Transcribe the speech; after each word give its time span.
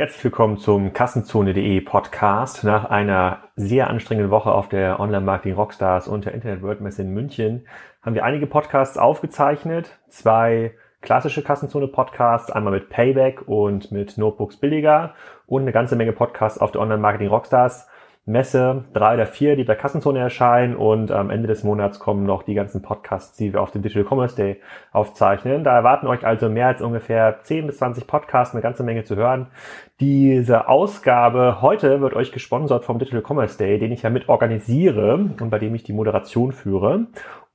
Herzlich 0.00 0.24
willkommen 0.24 0.56
zum 0.56 0.94
Kassenzone.de 0.94 1.82
Podcast. 1.82 2.64
Nach 2.64 2.88
einer 2.88 3.42
sehr 3.56 3.90
anstrengenden 3.90 4.30
Woche 4.30 4.50
auf 4.50 4.70
der 4.70 4.98
Online-Marketing 4.98 5.52
Rockstars 5.52 6.08
und 6.08 6.24
der 6.24 6.32
Internet 6.32 6.62
World 6.62 6.80
Messe 6.80 7.02
in 7.02 7.10
München 7.12 7.66
haben 8.00 8.14
wir 8.14 8.24
einige 8.24 8.46
Podcasts 8.46 8.96
aufgezeichnet. 8.96 9.98
Zwei 10.08 10.72
klassische 11.02 11.42
Kassenzone 11.42 11.86
Podcasts, 11.86 12.50
einmal 12.50 12.72
mit 12.72 12.88
Payback 12.88 13.46
und 13.46 13.92
mit 13.92 14.16
Notebooks 14.16 14.56
billiger 14.56 15.12
und 15.46 15.60
eine 15.60 15.72
ganze 15.72 15.96
Menge 15.96 16.12
Podcasts 16.12 16.58
auf 16.58 16.72
der 16.72 16.80
Online-Marketing 16.80 17.28
Rockstars 17.28 17.86
Messe, 18.26 18.84
drei 18.92 19.14
oder 19.14 19.26
vier, 19.26 19.56
die 19.56 19.64
bei 19.64 19.74
Kassenzone 19.74 20.18
erscheinen 20.18 20.76
und 20.76 21.10
am 21.10 21.30
Ende 21.30 21.48
des 21.48 21.64
Monats 21.64 21.98
kommen 21.98 22.24
noch 22.24 22.42
die 22.42 22.54
ganzen 22.54 22.82
Podcasts, 22.82 23.36
die 23.36 23.52
wir 23.52 23.62
auf 23.62 23.70
dem 23.70 23.82
Digital 23.82 24.04
Commerce 24.04 24.36
Day 24.36 24.60
aufzeichnen. 24.92 25.64
Da 25.64 25.74
erwarten 25.74 26.06
euch 26.06 26.24
also 26.26 26.48
mehr 26.48 26.68
als 26.68 26.82
ungefähr 26.82 27.40
10 27.42 27.66
bis 27.66 27.78
20 27.78 28.06
Podcasts, 28.06 28.54
eine 28.54 28.62
ganze 28.62 28.82
Menge 28.82 29.04
zu 29.04 29.16
hören. 29.16 29.48
Diese 30.00 30.68
Ausgabe 30.68 31.62
heute 31.62 32.00
wird 32.00 32.14
euch 32.14 32.30
gesponsert 32.30 32.84
vom 32.84 32.98
Digital 32.98 33.24
Commerce 33.26 33.58
Day, 33.58 33.78
den 33.78 33.90
ich 33.90 34.02
ja 34.02 34.10
mit 34.10 34.28
organisiere 34.28 35.14
und 35.14 35.50
bei 35.50 35.58
dem 35.58 35.74
ich 35.74 35.82
die 35.82 35.94
Moderation 35.94 36.52
führe. 36.52 37.06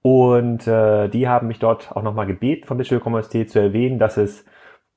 Und 0.01 0.67
äh, 0.67 1.09
die 1.09 1.27
haben 1.27 1.47
mich 1.47 1.59
dort 1.59 1.95
auch 1.95 2.03
nochmal 2.03 2.25
gebeten 2.27 2.67
vom 2.67 2.77
Digital 2.77 3.01
Commerce 3.03 3.29
Day 3.29 3.45
zu 3.45 3.59
erwähnen, 3.59 3.99
dass 3.99 4.17
es 4.17 4.45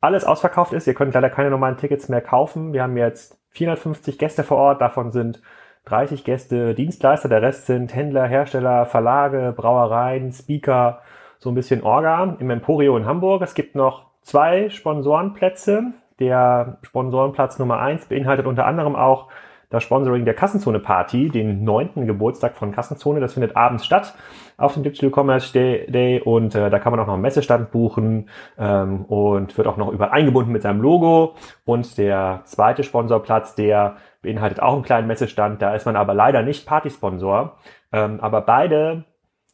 alles 0.00 0.24
ausverkauft 0.24 0.72
ist. 0.72 0.86
Ihr 0.86 0.94
könnt 0.94 1.14
leider 1.14 1.30
keine 1.30 1.50
normalen 1.50 1.76
Tickets 1.76 2.08
mehr 2.08 2.20
kaufen. 2.20 2.72
Wir 2.72 2.82
haben 2.82 2.96
jetzt 2.96 3.38
450 3.50 4.18
Gäste 4.18 4.44
vor 4.44 4.58
Ort, 4.58 4.80
davon 4.80 5.10
sind 5.10 5.42
30 5.88 6.24
Gäste 6.24 6.74
Dienstleister, 6.74 7.28
der 7.28 7.42
Rest 7.42 7.66
sind 7.66 7.94
Händler, 7.94 8.26
Hersteller, 8.26 8.86
Verlage, 8.86 9.54
Brauereien, 9.56 10.32
Speaker, 10.32 11.00
so 11.38 11.50
ein 11.50 11.54
bisschen 11.54 11.82
Orga 11.82 12.36
im 12.38 12.50
Emporio 12.50 12.96
in 12.96 13.06
Hamburg. 13.06 13.42
Es 13.42 13.54
gibt 13.54 13.74
noch 13.74 14.06
zwei 14.22 14.68
Sponsorenplätze. 14.70 15.92
Der 16.20 16.78
Sponsorenplatz 16.82 17.58
Nummer 17.58 17.78
eins 17.78 18.06
beinhaltet 18.06 18.46
unter 18.46 18.66
anderem 18.66 18.96
auch 18.96 19.28
das 19.70 19.82
Sponsoring 19.82 20.24
der 20.24 20.34
Kassenzone 20.34 20.80
Party, 20.80 21.28
den 21.28 21.64
neunten 21.64 22.06
Geburtstag 22.06 22.56
von 22.56 22.72
Kassenzone. 22.72 23.20
Das 23.20 23.34
findet 23.34 23.56
abends 23.56 23.84
statt 23.84 24.14
auf 24.56 24.74
dem 24.74 24.82
Digital 24.82 25.10
Commerce 25.10 25.52
Day 25.52 26.20
und 26.20 26.54
äh, 26.54 26.70
da 26.70 26.78
kann 26.78 26.90
man 26.90 27.00
auch 27.00 27.06
noch 27.06 27.14
einen 27.14 27.22
Messestand 27.22 27.70
buchen 27.70 28.28
ähm, 28.58 29.04
und 29.04 29.56
wird 29.56 29.66
auch 29.66 29.76
noch 29.76 29.92
überall 29.92 30.10
eingebunden 30.10 30.52
mit 30.52 30.62
seinem 30.62 30.80
Logo. 30.80 31.34
Und 31.64 31.98
der 31.98 32.42
zweite 32.44 32.82
Sponsorplatz, 32.82 33.54
der 33.54 33.96
beinhaltet 34.22 34.60
auch 34.60 34.74
einen 34.74 34.82
kleinen 34.82 35.06
Messestand. 35.06 35.60
Da 35.60 35.74
ist 35.74 35.86
man 35.86 35.96
aber 35.96 36.14
leider 36.14 36.42
nicht 36.42 36.66
Partysponsor. 36.66 37.58
Ähm, 37.92 38.20
aber 38.20 38.40
beide 38.40 39.04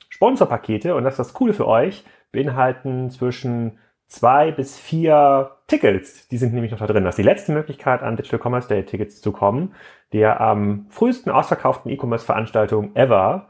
Sponsorpakete, 0.09 0.95
und 0.95 1.05
das 1.05 1.15
ist 1.15 1.19
das 1.19 1.33
Coole 1.35 1.55
für 1.55 1.67
euch, 1.67 2.05
beinhalten 2.31 3.11
zwischen 3.11 3.79
zwei 4.07 4.53
bis 4.53 4.79
vier 4.79 5.57
Tickets. 5.67 6.29
Die 6.29 6.37
sind 6.37 6.55
nämlich 6.55 6.73
noch 6.73 6.79
da 6.79 6.87
drin. 6.87 7.05
Das 7.05 7.15
ist 7.15 7.19
die 7.19 7.23
letzte 7.23 7.53
Möglichkeit, 7.53 8.03
an 8.03 8.17
Digital 8.17 8.41
Commerce 8.41 8.69
Day 8.69 8.85
Tickets 8.85 9.21
zu 9.21 9.33
kommen, 9.33 9.75
der 10.15 10.41
am 10.41 10.87
frühesten 10.89 11.31
ausverkauften 11.31 11.91
E-Commerce-Veranstaltung 11.91 12.95
ever 12.95 13.49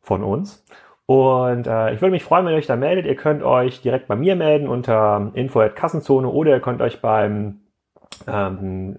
von 0.00 0.24
uns. 0.24 0.64
Und 1.06 1.66
äh, 1.66 1.92
ich 1.92 2.00
würde 2.00 2.12
mich 2.12 2.24
freuen, 2.24 2.46
wenn 2.46 2.52
ihr 2.52 2.58
euch 2.58 2.66
da 2.66 2.76
meldet. 2.76 3.04
Ihr 3.06 3.14
könnt 3.14 3.42
euch 3.42 3.82
direkt 3.82 4.08
bei 4.08 4.16
mir 4.16 4.34
melden 4.34 4.66
unter 4.66 5.30
info 5.34 5.60
at 5.60 5.76
Kassenzone 5.76 6.28
oder 6.28 6.52
ihr 6.52 6.60
könnt 6.60 6.80
euch 6.80 7.02
beim 7.02 7.60
ähm, 8.26 8.98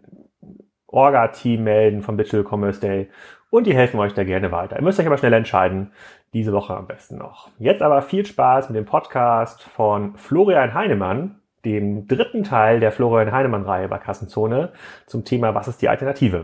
Orga-Team 0.86 1.64
melden 1.64 2.04
vom 2.04 2.16
Digital 2.16 2.46
Commerce 2.48 2.80
Day 2.80 3.10
und 3.50 3.66
die 3.66 3.76
helfen 3.76 4.00
euch 4.00 4.14
da 4.14 4.24
gerne 4.24 4.52
weiter. 4.52 4.76
Ihr 4.76 4.84
müsst 4.84 5.00
euch 5.00 5.08
aber 5.08 5.18
schnell 5.18 5.34
entscheiden, 5.34 5.92
diese 6.34 6.54
Woche 6.54 6.76
am 6.76 6.86
besten 6.86 7.18
noch. 7.18 7.50
Jetzt 7.58 7.82
aber 7.82 8.04
viel 8.04 8.26
Spaß 8.26 8.70
mit 8.70 8.78
dem 8.78 8.86
Podcast 8.86 9.64
von 9.64 10.16
Florian 10.16 10.76
Heinemann, 10.76 11.42
dem 11.66 12.08
dritten 12.08 12.44
Teil 12.44 12.80
der 12.80 12.92
Florian 12.92 13.32
Heinemann-Reihe 13.32 13.88
bei 13.88 13.98
Kassenzone 13.98 14.74
zum 15.06 15.24
Thema 15.24 15.56
Was 15.56 15.68
ist 15.68 15.82
die 15.82 15.88
Alternative? 15.88 16.44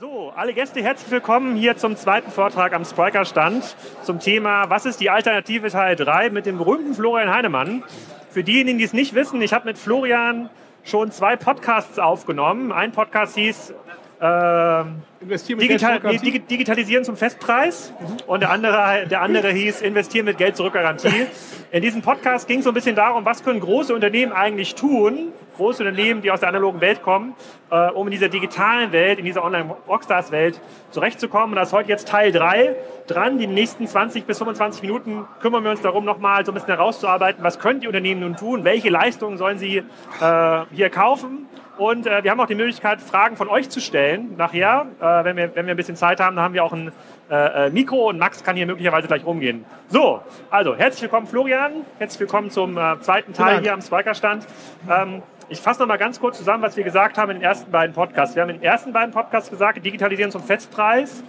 So, 0.00 0.32
alle 0.34 0.52
Gäste 0.52 0.82
herzlich 0.82 1.10
willkommen 1.12 1.54
hier 1.54 1.76
zum 1.76 1.96
zweiten 1.96 2.30
Vortrag 2.30 2.74
am 2.74 2.84
Spriker-Stand 2.84 3.76
zum 4.02 4.18
Thema 4.18 4.68
Was 4.68 4.84
ist 4.84 5.00
die 5.00 5.10
Alternative 5.10 5.70
Teil 5.70 5.94
3 5.94 6.30
mit 6.30 6.46
dem 6.46 6.58
berühmten 6.58 6.94
Florian 6.94 7.32
Heinemann. 7.32 7.84
Für 8.30 8.42
diejenigen, 8.42 8.78
die 8.78 8.84
es 8.84 8.92
nicht 8.92 9.14
wissen, 9.14 9.40
ich 9.42 9.52
habe 9.52 9.66
mit 9.66 9.78
Florian 9.78 10.50
schon 10.82 11.12
zwei 11.12 11.36
Podcasts 11.36 12.00
aufgenommen. 12.00 12.72
Ein 12.72 12.90
Podcast 12.90 13.36
hieß 13.36 13.74
äh, 14.20 14.84
Digital, 15.28 16.00
nee, 16.04 16.38
Digitalisieren 16.38 17.04
zum 17.04 17.16
Festpreis 17.16 17.92
mhm. 17.98 18.16
und 18.26 18.40
der 18.40 18.50
andere, 18.50 19.06
der 19.08 19.22
andere 19.22 19.50
hieß 19.50 19.80
Investieren 19.82 20.26
mit 20.26 20.38
Geld 20.38 20.56
zurück 20.56 20.74
Garantie. 20.74 21.26
In 21.70 21.82
diesem 21.82 22.02
Podcast 22.02 22.46
ging 22.46 22.58
es 22.58 22.64
so 22.64 22.70
ein 22.70 22.74
bisschen 22.74 22.94
darum, 22.94 23.24
was 23.24 23.42
können 23.42 23.58
große 23.58 23.92
Unternehmen 23.92 24.32
eigentlich 24.32 24.76
tun, 24.76 25.32
große 25.56 25.82
Unternehmen, 25.82 26.22
die 26.22 26.30
aus 26.30 26.38
der 26.38 26.50
analogen 26.50 26.80
Welt 26.80 27.02
kommen, 27.02 27.34
äh, 27.70 27.90
um 27.90 28.06
in 28.06 28.12
dieser 28.12 28.28
digitalen 28.28 28.92
Welt, 28.92 29.18
in 29.18 29.24
dieser 29.24 29.42
Online-Rockstars-Welt 29.42 30.60
zurechtzukommen. 30.90 31.50
Und 31.50 31.56
das 31.56 31.70
ist 31.70 31.72
heute 31.72 31.88
jetzt 31.88 32.06
Teil 32.06 32.30
3 32.30 32.76
dran. 33.08 33.38
Die 33.38 33.48
nächsten 33.48 33.88
20 33.88 34.24
bis 34.24 34.38
25 34.38 34.82
Minuten 34.82 35.24
kümmern 35.40 35.64
wir 35.64 35.72
uns 35.72 35.80
darum, 35.80 36.04
nochmal 36.04 36.44
so 36.46 36.52
ein 36.52 36.54
bisschen 36.54 36.76
herauszuarbeiten, 36.76 37.42
was 37.42 37.58
können 37.58 37.80
die 37.80 37.88
Unternehmen 37.88 38.20
nun 38.20 38.36
tun, 38.36 38.62
welche 38.62 38.90
Leistungen 38.90 39.36
sollen 39.36 39.58
sie 39.58 39.78
äh, 39.78 40.60
hier 40.70 40.90
kaufen 40.90 41.48
und 41.76 42.06
äh, 42.06 42.22
wir 42.22 42.30
haben 42.30 42.40
auch 42.40 42.46
die 42.46 42.54
Möglichkeit, 42.54 43.00
Fragen 43.00 43.36
von 43.36 43.48
euch 43.48 43.68
zu 43.68 43.80
stellen 43.80 44.36
nachher. 44.36 44.86
Äh, 45.14 45.24
wenn, 45.24 45.36
wir, 45.36 45.54
wenn 45.54 45.66
wir 45.66 45.74
ein 45.74 45.76
bisschen 45.76 45.96
Zeit 45.96 46.20
haben, 46.20 46.36
dann 46.36 46.44
haben 46.44 46.54
wir 46.54 46.64
auch 46.64 46.72
ein 46.72 46.92
äh, 47.30 47.66
äh 47.66 47.70
Mikro 47.70 48.08
und 48.08 48.18
Max 48.18 48.42
kann 48.42 48.56
hier 48.56 48.66
möglicherweise 48.66 49.06
gleich 49.06 49.24
rumgehen. 49.24 49.64
So, 49.88 50.20
also 50.50 50.76
herzlich 50.76 51.02
willkommen 51.02 51.26
Florian, 51.26 51.72
herzlich 51.98 52.20
willkommen 52.20 52.50
zum 52.50 52.76
äh, 52.76 52.98
zweiten 53.00 53.32
Teil 53.32 53.60
hier 53.60 53.72
am 53.72 53.82
Spiker-Stand. 53.82 54.46
Ähm, 54.90 55.22
ich 55.48 55.60
fasse 55.60 55.80
noch 55.80 55.86
mal 55.86 55.98
ganz 55.98 56.20
kurz 56.20 56.38
zusammen, 56.38 56.62
was 56.62 56.76
wir 56.76 56.84
gesagt 56.84 57.18
haben 57.18 57.30
in 57.30 57.36
den 57.38 57.44
ersten 57.44 57.70
beiden 57.70 57.94
Podcasts. 57.94 58.34
Wir 58.34 58.42
haben 58.42 58.50
in 58.50 58.56
den 58.56 58.64
ersten 58.64 58.92
beiden 58.92 59.12
Podcasts 59.12 59.50
gesagt, 59.50 59.84
Digitalisieren 59.84 60.30
zum 60.30 60.42
Festpreis. 60.42 61.22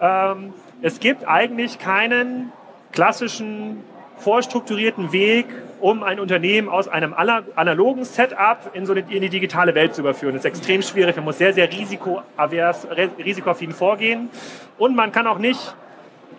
Ähm, 0.00 0.52
es 0.82 1.00
gibt 1.00 1.26
eigentlich 1.26 1.78
keinen 1.78 2.52
klassischen 2.92 3.82
vorstrukturierten 4.18 5.12
Weg, 5.12 5.46
um 5.84 6.02
ein 6.02 6.18
Unternehmen 6.18 6.70
aus 6.70 6.88
einem 6.88 7.12
analogen 7.12 8.06
Setup 8.06 8.70
in, 8.72 8.86
so 8.86 8.92
eine, 8.92 9.00
in 9.02 9.20
die 9.20 9.28
digitale 9.28 9.74
Welt 9.74 9.94
zu 9.94 10.00
überführen. 10.00 10.32
Das 10.32 10.40
ist 10.40 10.46
extrem 10.46 10.80
schwierig. 10.80 11.14
Man 11.16 11.26
muss 11.26 11.36
sehr, 11.36 11.52
sehr 11.52 11.70
risikoavers, 11.70 12.88
risikoaffin 13.22 13.70
vorgehen. 13.70 14.30
Und 14.78 14.96
man 14.96 15.12
kann 15.12 15.26
auch 15.26 15.36
nicht 15.36 15.76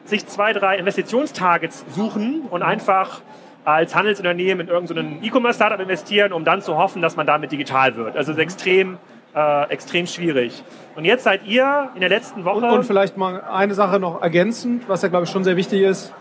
sich 0.04 0.26
zwei, 0.26 0.52
drei 0.52 0.78
Investitionstargets 0.80 1.86
suchen 1.90 2.48
und 2.50 2.64
einfach 2.64 3.22
als 3.66 3.94
Handelsunternehmen 3.94 4.66
in 4.66 4.74
irgendeinen 4.74 5.24
E-Commerce-Startup 5.24 5.80
investieren, 5.80 6.34
um 6.34 6.44
dann 6.44 6.64
zu 6.64 6.76
hoffen, 6.76 7.04
dass 7.04 7.16
man 7.16 7.28
damit 7.28 7.52
digital 7.52 7.96
wird. 7.98 8.18
Also 8.18 8.32
es 8.32 8.40
ist 8.40 8.42
extrem, 8.42 8.98
äh, 9.36 9.70
extrem 9.70 10.08
schwierig. 10.08 10.64
Und 10.96 11.06
jetzt 11.06 11.24
seid 11.24 11.46
ihr 11.46 11.92
in 11.94 12.00
der 12.00 12.10
letzten 12.10 12.46
Woche... 12.46 12.66
Und, 12.66 12.72
und 12.72 12.84
vielleicht 12.84 13.16
mal 13.16 13.42
eine 13.42 13.76
Sache 13.76 14.00
noch 14.00 14.24
ergänzend, 14.24 14.90
was 14.90 15.04
ja, 15.04 15.10
glaube 15.10 15.26
ich, 15.26 15.30
schon 15.30 15.44
sehr 15.44 15.56
wichtig 15.56 15.84
ist 15.84 16.12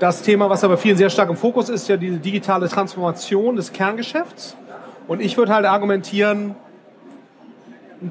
das 0.00 0.22
Thema, 0.22 0.50
was 0.50 0.64
aber 0.64 0.76
vielen 0.76 0.96
sehr 0.96 1.10
stark 1.10 1.28
im 1.28 1.36
Fokus 1.36 1.68
ist, 1.68 1.88
ja 1.88 1.96
diese 1.96 2.16
digitale 2.16 2.68
Transformation 2.68 3.54
des 3.54 3.72
Kerngeschäfts. 3.72 4.56
Und 5.06 5.20
ich 5.20 5.36
würde 5.36 5.54
halt 5.54 5.66
argumentieren, 5.66 6.56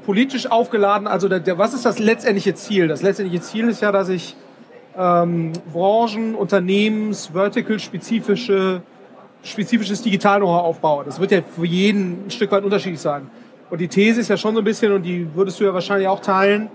politisch 0.06 0.50
aufgeladen, 0.50 1.08
also 1.08 1.28
der, 1.28 1.40
der, 1.40 1.58
was 1.58 1.74
ist 1.74 1.84
das 1.84 1.98
letztendliche 1.98 2.54
Ziel? 2.54 2.86
Das 2.86 3.02
letztendliche 3.02 3.42
Ziel 3.42 3.68
ist 3.68 3.82
ja, 3.82 3.90
dass 3.90 4.08
ich 4.08 4.36
ähm, 4.96 5.52
Branchen, 5.72 6.36
Unternehmens, 6.36 7.32
Vertical-spezifische 7.34 8.82
spezifisches 9.42 10.02
Digital-Know-how 10.02 10.62
aufbaue. 10.62 11.04
Das 11.04 11.18
wird 11.18 11.32
ja 11.32 11.40
für 11.42 11.64
jeden 11.64 12.26
ein 12.26 12.30
Stück 12.30 12.52
weit 12.52 12.62
unterschiedlich 12.64 13.00
sein. 13.00 13.30
Und 13.70 13.80
die 13.80 13.88
These 13.88 14.20
ist 14.20 14.28
ja 14.28 14.36
schon 14.36 14.54
so 14.54 14.60
ein 14.60 14.64
bisschen, 14.64 14.92
und 14.92 15.02
die 15.02 15.34
würdest 15.34 15.58
du 15.60 15.64
ja 15.64 15.72
wahrscheinlich 15.72 16.08
auch 16.08 16.20
teilen, 16.20 16.68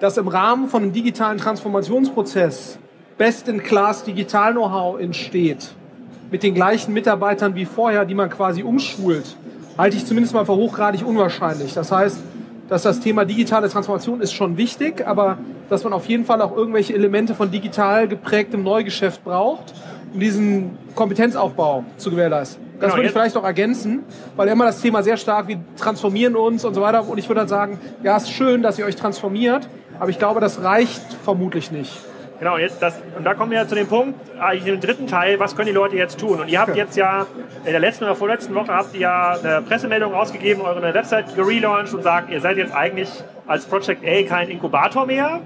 dass 0.00 0.16
im 0.16 0.28
Rahmen 0.28 0.68
von 0.68 0.82
einem 0.82 0.92
digitalen 0.92 1.38
Transformationsprozess 1.38 2.78
Best-in-Class 3.20 4.04
Digital-Know-how 4.04 4.98
entsteht, 4.98 5.72
mit 6.30 6.42
den 6.42 6.54
gleichen 6.54 6.94
Mitarbeitern 6.94 7.54
wie 7.54 7.66
vorher, 7.66 8.06
die 8.06 8.14
man 8.14 8.30
quasi 8.30 8.62
umschult, 8.62 9.36
halte 9.76 9.98
ich 9.98 10.06
zumindest 10.06 10.32
mal 10.32 10.46
für 10.46 10.54
hochgradig 10.54 11.06
unwahrscheinlich. 11.06 11.74
Das 11.74 11.92
heißt, 11.92 12.18
dass 12.70 12.82
das 12.82 13.00
Thema 13.00 13.26
digitale 13.26 13.68
Transformation 13.68 14.22
ist 14.22 14.32
schon 14.32 14.56
wichtig, 14.56 15.06
aber 15.06 15.36
dass 15.68 15.84
man 15.84 15.92
auf 15.92 16.06
jeden 16.06 16.24
Fall 16.24 16.40
auch 16.40 16.56
irgendwelche 16.56 16.94
Elemente 16.94 17.34
von 17.34 17.50
digital 17.50 18.08
geprägtem 18.08 18.62
Neugeschäft 18.62 19.22
braucht, 19.22 19.74
um 20.14 20.20
diesen 20.20 20.78
Kompetenzaufbau 20.94 21.84
zu 21.98 22.08
gewährleisten. 22.08 22.64
Das 22.72 22.80
genau, 22.80 22.94
würde 22.94 23.06
ich 23.08 23.12
vielleicht 23.12 23.34
noch 23.34 23.44
ergänzen, 23.44 24.02
weil 24.34 24.48
immer 24.48 24.64
das 24.64 24.80
Thema 24.80 25.02
sehr 25.02 25.18
stark, 25.18 25.46
wir 25.46 25.60
transformieren 25.76 26.36
uns 26.36 26.64
und 26.64 26.72
so 26.72 26.80
weiter. 26.80 27.06
Und 27.06 27.18
ich 27.18 27.28
würde 27.28 27.40
halt 27.40 27.50
sagen, 27.50 27.78
ja, 28.02 28.16
es 28.16 28.22
ist 28.22 28.30
schön, 28.30 28.62
dass 28.62 28.78
ihr 28.78 28.86
euch 28.86 28.96
transformiert, 28.96 29.68
aber 29.98 30.08
ich 30.08 30.18
glaube, 30.18 30.40
das 30.40 30.62
reicht 30.62 31.02
vermutlich 31.22 31.70
nicht. 31.70 32.09
Genau, 32.40 32.56
jetzt 32.56 32.80
das, 32.80 32.94
und 33.18 33.24
da 33.24 33.34
kommen 33.34 33.52
wir 33.52 33.68
zu 33.68 33.74
dem 33.74 33.86
Punkt, 33.86 34.18
eigentlich 34.40 34.66
im 34.66 34.80
dritten 34.80 35.06
Teil, 35.06 35.38
was 35.38 35.54
können 35.54 35.66
die 35.66 35.74
Leute 35.74 35.96
jetzt 35.96 36.18
tun? 36.18 36.40
Und 36.40 36.48
ihr 36.48 36.58
habt 36.58 36.74
jetzt 36.74 36.96
ja 36.96 37.26
in 37.66 37.70
der 37.70 37.80
letzten 37.80 38.04
oder 38.04 38.14
vorletzten 38.16 38.54
Woche 38.54 38.72
habt 38.72 38.94
ihr 38.94 39.00
ja 39.00 39.36
eine 39.38 39.60
Pressemeldung 39.60 40.14
rausgegeben, 40.14 40.62
eure 40.62 40.82
Website 40.94 41.36
gelauncht 41.36 41.92
und 41.92 42.02
sagt, 42.02 42.30
ihr 42.30 42.40
seid 42.40 42.56
jetzt 42.56 42.74
eigentlich 42.74 43.10
als 43.46 43.66
Project 43.66 44.02
A 44.06 44.22
kein 44.26 44.48
Inkubator 44.48 45.04
mehr. 45.04 45.40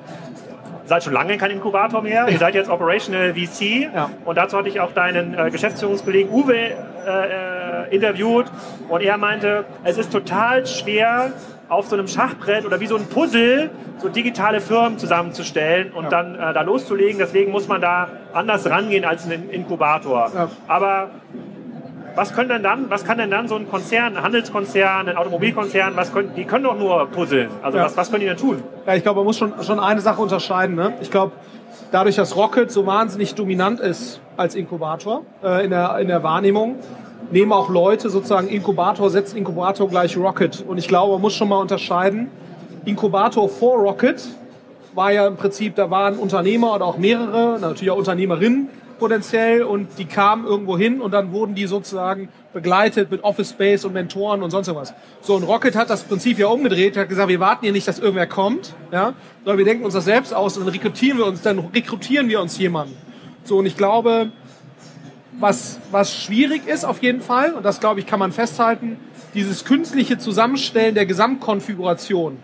seid 0.85 1.03
schon 1.03 1.15
lange 1.15 1.37
kein 1.37 1.51
Inkubator 1.51 2.01
mehr, 2.01 2.29
ihr 2.29 2.39
seid 2.39 2.55
jetzt 2.55 2.71
Operational 2.71 3.35
VC 3.35 3.93
ja. 3.93 4.11
und 4.25 4.37
dazu 4.39 4.57
hatte 4.57 4.69
ich 4.69 4.79
auch 4.79 4.93
deinen 4.93 5.37
äh, 5.37 5.51
Geschäftsführungskollegen 5.51 6.31
Uwe 6.31 6.55
äh, 6.55 6.71
äh, 7.89 7.95
interviewt 7.95 8.47
und 8.89 9.01
er 9.01 9.19
meinte, 9.19 9.65
es 9.83 9.99
ist 9.99 10.13
total 10.13 10.65
schwer, 10.65 11.33
auf 11.69 11.89
so 11.89 11.97
einem 11.97 12.09
Schachbrett 12.09 12.65
oder 12.67 12.81
wie 12.81 12.87
so 12.87 12.97
ein 12.97 13.07
Puzzle 13.07 13.71
so 13.99 14.09
digitale 14.09 14.61
Firmen 14.61 14.99
zusammenzustellen 14.99 15.93
und 15.93 16.05
ja. 16.05 16.11
dann 16.11 16.35
äh, 16.35 16.53
da 16.53 16.63
loszulegen. 16.63 17.19
Deswegen 17.19 17.53
muss 17.53 17.69
man 17.69 17.81
da 17.81 18.09
anders 18.33 18.69
rangehen 18.69 19.05
als 19.05 19.27
ein 19.27 19.49
Inkubator. 19.51 20.31
Ja. 20.35 20.51
Aber 20.69 21.11
was 22.15 22.35
können 22.35 22.49
denn 22.49 22.63
dann, 22.63 22.91
was 22.91 23.05
kann 23.05 23.19
denn 23.19 23.31
dann 23.31 23.49
so 23.49 23.57
ein 23.57 23.69
Konzern, 23.69 24.17
ein 24.17 24.23
Handelskonzern, 24.23 25.09
ein 25.09 25.17
Automobilkonzern, 25.17 25.97
was 25.97 26.13
können, 26.13 26.33
die 26.37 26.45
können 26.45 26.65
doch 26.65 26.79
nur 26.79 27.07
puzzeln. 27.07 27.51
Also 27.63 27.79
ja. 27.79 27.85
was, 27.85 27.97
was 27.97 28.11
können 28.11 28.21
die 28.21 28.27
denn 28.27 28.37
tun? 28.37 28.63
Ja, 28.87 28.95
ich 28.95 29.03
glaube, 29.03 29.19
man 29.19 29.27
muss 29.27 29.39
schon, 29.39 29.53
schon 29.63 29.81
eine 29.81 30.01
Sache 30.01 30.21
unterscheiden. 30.21 30.77
Ne? 30.77 30.95
Ich 31.01 31.11
glaube, 31.11 31.33
dadurch, 31.91 32.17
dass 32.17 32.37
Rocket 32.37 32.71
so 32.71 32.87
wahnsinnig 32.87 33.35
dominant 33.35 33.81
ist 33.81 34.21
als 34.37 34.55
Inkubator 34.55 35.23
äh, 35.43 35.65
in, 35.65 35.71
der, 35.71 35.99
in 35.99 36.09
der 36.09 36.23
Wahrnehmung, 36.23 36.77
nehmen 37.31 37.53
auch 37.53 37.69
Leute 37.69 38.11
sozusagen 38.11 38.49
Inkubator, 38.49 39.11
setzen 39.11 39.37
Inkubator 39.37 39.89
gleich 39.89 40.17
Rocket. 40.17 40.65
Und 40.67 40.79
ich 40.79 40.89
glaube, 40.89 41.13
man 41.13 41.23
muss 41.23 41.35
schon 41.35 41.49
mal 41.49 41.59
unterscheiden. 41.59 42.29
Inkubator 42.85 43.49
vor 43.49 43.79
Rocket 43.79 44.23
war 44.95 45.13
ja 45.13 45.27
im 45.27 45.37
Prinzip, 45.37 45.75
da 45.75 45.91
waren 45.91 46.17
Unternehmer 46.19 46.75
oder 46.75 46.85
auch 46.85 46.99
mehrere, 46.99 47.59
natürlich 47.61 47.91
auch 47.91 47.97
Unternehmerinnen 47.99 48.69
potenziell 48.99 49.63
und 49.63 49.89
die 49.99 50.05
kamen 50.05 50.47
irgendwo 50.47 50.79
hin 50.79 51.01
und 51.01 51.13
dann 51.13 51.33
wurden 51.33 51.55
die 51.55 51.67
sozusagen 51.67 52.29
begleitet 52.53 53.11
mit 53.11 53.25
Office 53.25 53.51
Space 53.51 53.85
und 53.85 53.93
Mentoren 53.93 54.43
und 54.43 54.51
sonst 54.51 54.69
irgendwas. 54.69 54.95
So, 55.21 55.35
und 55.35 55.43
Rocket 55.43 55.75
hat 55.77 55.91
das 55.91 56.05
Prinzip 56.05 56.39
ja 56.39 56.47
umgedreht, 56.47 56.97
hat 56.97 57.09
gesagt, 57.09 57.29
wir 57.29 57.41
warten 57.41 57.65
hier 57.65 57.73
nicht, 57.73 57.89
dass 57.89 57.99
irgendwer 57.99 58.27
kommt, 58.27 58.75
ja, 58.93 59.15
sondern 59.45 59.59
wir 59.59 59.65
denken 59.65 59.85
uns 59.85 59.95
das 59.95 60.05
selbst 60.05 60.33
aus 60.33 60.57
und 60.57 60.65
dann 60.65 60.73
rekrutieren 60.73 61.19
wir 61.19 61.27
uns, 61.27 61.43
dann 61.43 61.59
rekrutieren 61.59 62.29
wir 62.29 62.41
uns 62.41 62.57
jemanden. 62.59 62.97
So, 63.45 63.59
und 63.59 63.67
ich 63.67 63.77
glaube, 63.77 64.31
was, 65.39 65.79
was 65.91 66.15
schwierig 66.15 66.67
ist 66.67 66.85
auf 66.85 67.03
jeden 67.03 67.21
Fall, 67.21 67.53
und 67.53 67.65
das 67.65 67.81
glaube 67.81 68.01
ich 68.01 68.07
kann 68.07 68.19
man 68.19 68.33
festhalten, 68.33 68.99
dieses 69.35 69.65
künstliche 69.65 70.19
Zusammenstellen 70.19 70.95
der 70.95 71.07
Gesamtkonfiguration. 71.07 72.39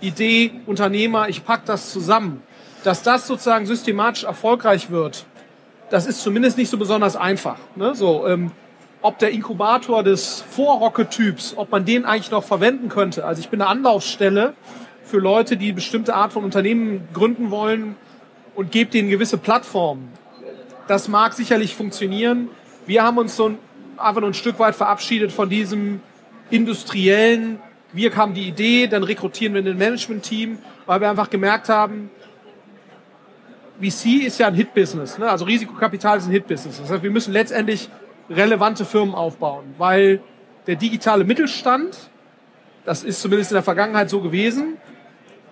Idee, 0.00 0.52
Unternehmer, 0.66 1.28
ich 1.28 1.44
pack 1.44 1.64
das 1.64 1.90
zusammen. 1.90 2.42
Dass 2.84 3.02
das 3.02 3.26
sozusagen 3.26 3.66
systematisch 3.66 4.24
erfolgreich 4.24 4.90
wird, 4.90 5.24
das 5.90 6.06
ist 6.06 6.20
zumindest 6.20 6.58
nicht 6.58 6.68
so 6.68 6.76
besonders 6.76 7.16
einfach. 7.16 7.58
Ne? 7.74 7.94
So, 7.94 8.26
ähm, 8.26 8.52
ob 9.02 9.18
der 9.18 9.30
Inkubator 9.30 10.02
des 10.02 10.44
Vorrocke-Typs, 10.50 11.54
ob 11.56 11.70
man 11.70 11.84
den 11.84 12.04
eigentlich 12.04 12.30
noch 12.30 12.44
verwenden 12.44 12.88
könnte. 12.88 13.24
Also 13.24 13.40
ich 13.40 13.48
bin 13.48 13.60
eine 13.60 13.70
Anlaufstelle 13.70 14.54
für 15.04 15.18
Leute, 15.18 15.56
die 15.56 15.72
bestimmte 15.72 16.14
Art 16.14 16.32
von 16.32 16.44
Unternehmen 16.44 17.08
gründen 17.14 17.50
wollen 17.50 17.96
und 18.54 18.72
gebe 18.72 18.90
denen 18.90 19.08
gewisse 19.08 19.38
Plattformen. 19.38 20.08
Das 20.86 21.08
mag 21.08 21.32
sicherlich 21.32 21.74
funktionieren. 21.74 22.48
Wir 22.86 23.02
haben 23.02 23.18
uns 23.18 23.36
so 23.36 23.48
ein, 23.48 23.58
einfach 23.96 24.20
nur 24.20 24.30
ein 24.30 24.34
Stück 24.34 24.58
weit 24.58 24.76
verabschiedet 24.76 25.32
von 25.32 25.48
diesem 25.48 26.00
industriellen, 26.50 27.58
wir 27.92 28.14
haben 28.14 28.34
die 28.34 28.46
Idee, 28.48 28.86
dann 28.86 29.02
rekrutieren 29.02 29.54
wir 29.54 29.62
ein 29.64 29.78
Management-Team, 29.78 30.58
weil 30.84 31.00
wir 31.00 31.08
einfach 31.08 31.30
gemerkt 31.30 31.68
haben, 31.68 32.10
VC 33.80 34.24
ist 34.26 34.38
ja 34.38 34.46
ein 34.46 34.54
Hit-Business, 34.54 35.18
ne? 35.18 35.30
also 35.30 35.44
Risikokapital 35.44 36.18
ist 36.18 36.26
ein 36.26 36.32
Hit-Business. 36.32 36.80
Das 36.80 36.90
heißt, 36.90 37.02
wir 37.02 37.10
müssen 37.10 37.32
letztendlich 37.32 37.88
relevante 38.30 38.84
Firmen 38.84 39.14
aufbauen, 39.14 39.74
weil 39.78 40.20
der 40.66 40.76
digitale 40.76 41.24
Mittelstand, 41.24 42.10
das 42.84 43.02
ist 43.02 43.20
zumindest 43.20 43.50
in 43.50 43.56
der 43.56 43.62
Vergangenheit 43.62 44.10
so 44.10 44.20
gewesen, 44.20 44.76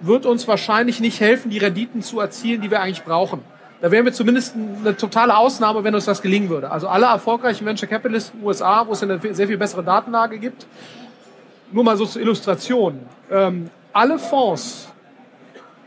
wird 0.01 0.27
uns 0.27 0.47
wahrscheinlich 0.49 1.01
nicht 1.01 1.21
helfen, 1.21 1.51
die 1.51 1.59
Renditen 1.59 2.03
zu 2.03 2.21
erzielen, 2.21 2.61
die 2.61 2.71
wir 2.71 2.81
eigentlich 2.81 3.05
brauchen. 3.05 3.41
Da 3.85 3.91
wären 3.91 4.07
wir 4.07 4.15
zumindest 4.15 4.55
eine 4.57 4.97
totale 4.97 5.37
Ausnahme, 5.37 5.85
wenn 5.85 5.95
uns 5.95 6.07
das 6.07 6.23
gelingen 6.23 6.49
würde. 6.49 6.71
Also 6.71 6.89
alle 6.89 7.05
erfolgreichen 7.05 7.67
Venture 7.67 7.87
Capitalists 7.87 8.31
in 8.31 8.41
den 8.41 8.47
USA, 8.47 8.87
wo 8.87 8.93
es 8.93 9.03
eine 9.03 9.21
sehr 9.35 9.47
viel 9.47 9.59
bessere 9.59 9.85
Datenlage 9.85 10.39
gibt, 10.39 10.67
nur 11.71 11.85
mal 11.85 11.95
so 11.99 12.07
zur 12.07 12.23
Illustration. 12.23 13.01
Ähm, 13.31 13.69
alle 13.93 14.19
Fonds, 14.19 14.89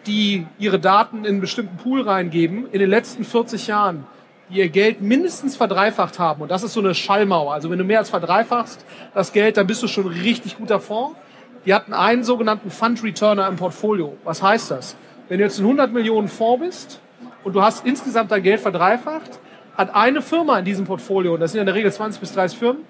die 0.06 0.46
ihre 0.60 0.78
Daten 0.78 1.22
in 1.22 1.26
einen 1.26 1.42
bestimmten 1.42 1.78
Pool 1.78 2.04
reingeben, 2.04 2.68
in 2.72 2.78
den 2.78 2.90
letzten 2.92 3.24
40 3.24 3.66
Jahren, 3.66 4.06
die 4.52 4.60
ihr 4.60 4.70
Geld 4.70 5.02
mindestens 5.02 5.56
verdreifacht 5.56 6.20
haben. 6.20 6.44
Und 6.44 6.52
das 6.52 6.62
ist 6.62 6.74
so 6.74 6.82
eine 6.82 6.94
Schallmauer. 6.94 7.52
Also 7.52 7.72
wenn 7.72 7.80
du 7.80 7.84
mehr 7.84 7.98
als 7.98 8.12
verdreifachst 8.12 8.86
das 9.16 9.34
Geld, 9.34 9.58
dann 9.58 9.66
bist 9.66 9.82
du 9.82 9.88
schon 9.88 10.06
ein 10.06 10.22
richtig 10.22 10.60
guter 10.60 10.80
Fonds. 10.80 11.18
Die 11.66 11.74
hatten 11.74 11.94
einen 11.94 12.24
sogenannten 12.24 12.70
Fund 12.70 13.04
Returner 13.04 13.48
im 13.48 13.56
Portfolio. 13.56 14.16
Was 14.24 14.44
heißt 14.44 14.70
das? 14.70 14.96
Wenn 15.30 15.40
du 15.40 15.46
jetzt 15.46 15.58
ein 15.58 15.64
100 15.64 15.92
Millionen 15.92 16.28
Fonds 16.28 16.64
bist 16.64 17.02
und 17.48 17.54
du 17.54 17.62
hast 17.62 17.86
insgesamt 17.86 18.30
dein 18.30 18.44
Geld 18.44 18.60
verdreifacht, 18.60 19.40
hat 19.78 19.96
eine 19.96 20.22
Firma 20.22 20.60
in 20.60 20.66
diesem 20.66 20.84
Portfolio, 20.84 21.36
und 21.36 21.40
das 21.40 21.54
sind 21.54 21.62
in 21.62 21.66
der 21.66 21.76
Regel 21.76 21.90
20 21.90 22.20
bis 22.20 22.34
30 22.34 22.60
Firmen, 22.60 22.84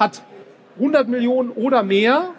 hat 0.00 0.22
100 0.78 1.06
Millionen 1.06 1.50
oder 1.50 1.84
mehr 1.84 2.30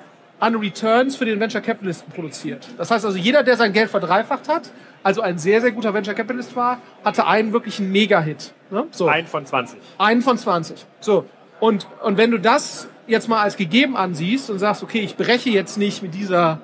an 0.42 0.56
Returns 0.56 1.16
für 1.16 1.24
den 1.24 1.40
Venture 1.40 1.62
Capitalisten 1.62 2.12
produziert. 2.12 2.68
Das 2.78 2.92
heißt 2.92 3.06
also, 3.06 3.18
jeder, 3.18 3.44
der 3.44 3.56
sein 3.56 3.72
Geld 3.72 3.90
verdreifacht 3.90 4.50
hat, 4.50 4.70
also 5.02 5.22
ein 5.22 5.38
sehr, 5.38 5.62
sehr 5.62 5.72
guter 5.72 5.94
Venture 5.94 6.14
Capitalist 6.14 6.58
war, 6.58 6.82
hatte 7.06 7.26
einen 7.26 7.54
wirklichen 7.54 7.90
Mega-Hit. 7.90 8.52
Ne? 8.70 8.88
So. 8.92 9.08
Einen 9.08 9.28
von 9.28 9.46
20. 9.46 9.80
Einen 9.98 10.22
von 10.22 10.38
20. 10.38 10.86
So. 11.00 11.24
Und, 11.62 11.88
und 12.04 12.18
wenn 12.18 12.32
du 12.32 12.38
das 12.38 12.90
jetzt 13.08 13.30
mal 13.30 13.44
als 13.44 13.56
gegeben 13.56 13.96
ansiehst 13.96 14.50
und 14.50 14.60
sagst, 14.60 14.84
okay, 14.84 15.00
ich 15.00 15.16
breche 15.16 15.50
jetzt 15.50 15.78
nicht 15.78 16.04
mit 16.04 16.16
dieser 16.16 16.60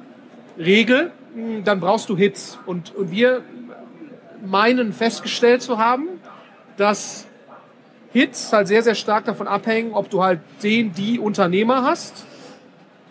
Regel, 0.57 1.11
hm, 1.33 1.63
dann 1.63 1.79
brauchst 1.79 2.09
du 2.09 2.17
Hits. 2.17 2.59
Und, 2.65 2.93
und 2.93 3.09
wir 3.09 3.43
meinen 4.45 4.93
festgestellt 4.93 5.61
zu 5.61 5.77
haben, 5.77 6.07
dass 6.77 7.27
Hits 8.13 8.53
halt 8.53 8.67
sehr, 8.67 8.83
sehr 8.83 8.95
stark 8.95 9.25
davon 9.25 9.47
abhängen, 9.47 9.93
ob 9.93 10.09
du 10.09 10.23
halt 10.23 10.39
den, 10.63 10.93
die 10.93 11.19
Unternehmer 11.19 11.83
hast, 11.83 12.25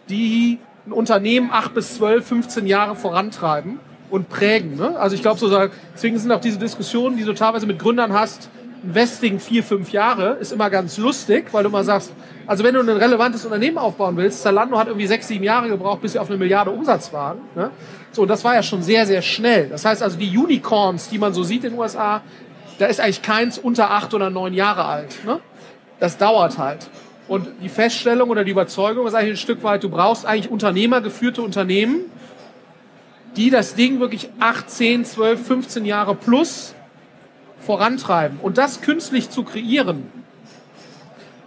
die 0.08 0.58
ein 0.86 0.92
Unternehmen 0.92 1.50
acht 1.52 1.74
bis 1.74 1.96
zwölf, 1.96 2.26
15 2.26 2.66
Jahre 2.66 2.96
vorantreiben 2.96 3.80
und 4.10 4.28
prägen. 4.28 4.76
Ne? 4.76 4.98
Also 4.98 5.16
ich 5.16 5.22
glaube, 5.22 5.38
so, 5.38 5.50
deswegen 5.94 6.18
sind 6.18 6.30
auch 6.32 6.40
diese 6.40 6.58
Diskussionen, 6.58 7.16
die 7.16 7.24
du 7.24 7.34
teilweise 7.34 7.66
mit 7.66 7.78
Gründern 7.78 8.12
hast, 8.12 8.48
Investing 8.82 9.40
vier, 9.40 9.64
fünf 9.64 9.90
Jahre, 9.90 10.34
ist 10.34 10.52
immer 10.52 10.70
ganz 10.70 10.96
lustig, 10.96 11.52
weil 11.52 11.64
du 11.64 11.70
immer 11.70 11.82
sagst, 11.82 12.12
also 12.46 12.62
wenn 12.62 12.74
du 12.74 12.80
ein 12.80 12.88
relevantes 12.88 13.44
Unternehmen 13.44 13.78
aufbauen 13.78 14.16
willst, 14.16 14.42
Zalando 14.42 14.78
hat 14.78 14.86
irgendwie 14.86 15.08
sechs, 15.08 15.26
sieben 15.26 15.42
Jahre 15.42 15.68
gebraucht, 15.68 16.02
bis 16.02 16.12
sie 16.12 16.20
auf 16.20 16.28
eine 16.28 16.38
Milliarde 16.38 16.70
Umsatz 16.70 17.12
waren. 17.12 17.38
Ne? 17.56 17.70
So, 18.16 18.24
das 18.24 18.44
war 18.44 18.54
ja 18.54 18.62
schon 18.62 18.82
sehr, 18.82 19.04
sehr 19.04 19.20
schnell. 19.20 19.68
Das 19.68 19.84
heißt 19.84 20.02
also, 20.02 20.16
die 20.16 20.38
Unicorns, 20.38 21.10
die 21.10 21.18
man 21.18 21.34
so 21.34 21.42
sieht 21.42 21.64
in 21.64 21.72
den 21.72 21.78
USA, 21.78 22.22
da 22.78 22.86
ist 22.86 22.98
eigentlich 22.98 23.20
keins 23.20 23.58
unter 23.58 23.90
acht 23.90 24.14
oder 24.14 24.30
neun 24.30 24.54
Jahre 24.54 24.86
alt. 24.86 25.22
Ne? 25.26 25.38
Das 26.00 26.16
dauert 26.16 26.56
halt. 26.56 26.88
Und 27.28 27.46
die 27.62 27.68
Feststellung 27.68 28.30
oder 28.30 28.42
die 28.42 28.52
Überzeugung 28.52 29.06
ist 29.06 29.12
eigentlich 29.12 29.34
ein 29.34 29.36
Stück 29.36 29.62
weit, 29.62 29.84
du 29.84 29.90
brauchst 29.90 30.24
eigentlich 30.24 30.50
unternehmergeführte 30.50 31.42
Unternehmen, 31.42 32.06
die 33.36 33.50
das 33.50 33.74
Ding 33.74 34.00
wirklich 34.00 34.30
8, 34.40 34.70
10, 34.70 35.04
12, 35.04 35.46
15 35.46 35.84
Jahre 35.84 36.14
plus 36.14 36.74
vorantreiben. 37.58 38.38
Und 38.40 38.56
das 38.56 38.80
künstlich 38.80 39.28
zu 39.28 39.42
kreieren, 39.42 40.10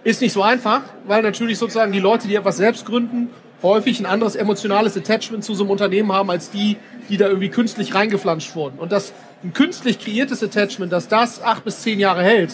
ist 0.03 0.21
nicht 0.21 0.33
so 0.33 0.43
einfach, 0.43 0.81
weil 1.07 1.23
natürlich 1.23 1.57
sozusagen 1.57 1.91
die 1.91 1.99
Leute, 1.99 2.27
die 2.27 2.35
etwas 2.35 2.57
selbst 2.57 2.85
gründen, 2.85 3.31
häufig 3.63 3.99
ein 3.99 4.05
anderes 4.05 4.35
emotionales 4.35 4.97
Attachment 4.97 5.43
zu 5.43 5.53
so 5.53 5.63
einem 5.63 5.71
Unternehmen 5.71 6.11
haben, 6.11 6.29
als 6.29 6.49
die, 6.49 6.77
die 7.09 7.17
da 7.17 7.27
irgendwie 7.27 7.49
künstlich 7.49 7.93
reingeflanscht 7.93 8.55
wurden. 8.55 8.79
Und 8.79 8.91
das 8.91 9.13
ein 9.43 9.53
künstlich 9.53 9.99
kreiertes 9.99 10.43
Attachment, 10.43 10.91
dass 10.91 11.07
das 11.07 11.41
acht 11.41 11.63
bis 11.63 11.81
zehn 11.81 11.99
Jahre 11.99 12.23
hält, 12.23 12.53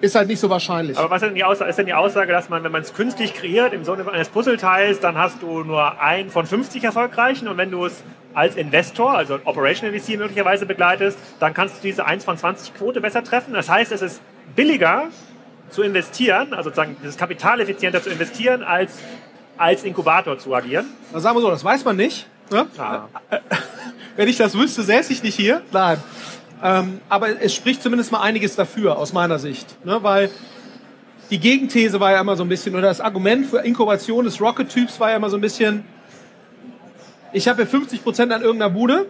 ist 0.00 0.14
halt 0.14 0.28
nicht 0.28 0.40
so 0.40 0.50
wahrscheinlich. 0.50 0.98
Aber 0.98 1.10
was 1.10 1.22
ist 1.22 1.28
denn 1.28 1.34
die 1.34 1.44
Aussage, 1.44 1.70
ist 1.70 1.78
denn 1.78 1.86
die 1.86 1.94
Aussage 1.94 2.32
dass 2.32 2.48
man, 2.48 2.62
wenn 2.62 2.72
man 2.72 2.82
es 2.82 2.92
künstlich 2.92 3.32
kreiert, 3.32 3.72
im 3.72 3.84
Sinne 3.84 4.10
eines 4.10 4.28
Puzzleteils, 4.28 5.00
dann 5.00 5.16
hast 5.16 5.42
du 5.42 5.64
nur 5.64 6.00
einen 6.00 6.30
von 6.30 6.46
50 6.46 6.84
erfolgreichen 6.84 7.48
und 7.48 7.56
wenn 7.56 7.70
du 7.70 7.86
es 7.86 8.02
als 8.34 8.56
Investor, 8.56 9.14
also 9.14 9.38
Operational 9.44 9.98
VC 9.98 10.18
möglicherweise 10.18 10.66
begleitest, 10.66 11.18
dann 11.40 11.54
kannst 11.54 11.78
du 11.78 11.82
diese 11.82 12.04
1 12.04 12.24
von 12.24 12.36
20 12.36 12.74
Quote 12.74 13.00
besser 13.00 13.22
treffen. 13.22 13.54
Das 13.54 13.68
heißt, 13.68 13.92
es 13.92 14.02
ist 14.02 14.20
billiger 14.56 15.08
zu 15.70 15.82
investieren, 15.82 16.52
also 16.52 16.64
sozusagen 16.64 16.96
dieses 17.00 17.16
Kapital 17.16 17.60
effizienter 17.60 18.02
zu 18.02 18.10
investieren, 18.10 18.62
als 18.62 18.98
als 19.56 19.84
Inkubator 19.84 20.38
zu 20.38 20.54
agieren. 20.54 20.86
Na, 21.12 21.20
sagen 21.20 21.36
wir 21.36 21.40
so, 21.40 21.50
das 21.50 21.64
weiß 21.64 21.84
man 21.84 21.96
nicht. 21.96 22.26
Ne? 22.50 22.66
Ah. 22.78 23.04
Wenn 24.16 24.28
ich 24.28 24.36
das 24.36 24.56
wüsste, 24.56 24.82
säße 24.82 25.12
ich 25.12 25.22
nicht 25.22 25.34
hier. 25.34 25.62
Nein. 25.72 25.98
Ähm, 26.62 27.00
aber 27.08 27.40
es 27.42 27.54
spricht 27.54 27.82
zumindest 27.82 28.12
mal 28.12 28.20
einiges 28.20 28.56
dafür, 28.56 28.98
aus 28.98 29.12
meiner 29.12 29.38
Sicht. 29.38 29.84
Ne? 29.84 30.02
Weil 30.02 30.30
die 31.30 31.38
Gegenthese 31.38 32.00
war 32.00 32.12
ja 32.12 32.20
immer 32.20 32.36
so 32.36 32.44
ein 32.44 32.48
bisschen, 32.48 32.74
oder 32.74 32.88
das 32.88 33.00
Argument 33.00 33.46
für 33.46 33.58
Inkubation 33.58 34.24
des 34.24 34.40
Rocket-Typs 34.40 35.00
war 35.00 35.10
ja 35.10 35.16
immer 35.16 35.30
so 35.30 35.36
ein 35.36 35.40
bisschen, 35.40 35.84
ich 37.32 37.48
habe 37.48 37.62
ja 37.62 37.68
50 37.68 38.02
Prozent 38.02 38.32
an 38.32 38.42
irgendeiner 38.42 38.70
Bude 38.70 39.06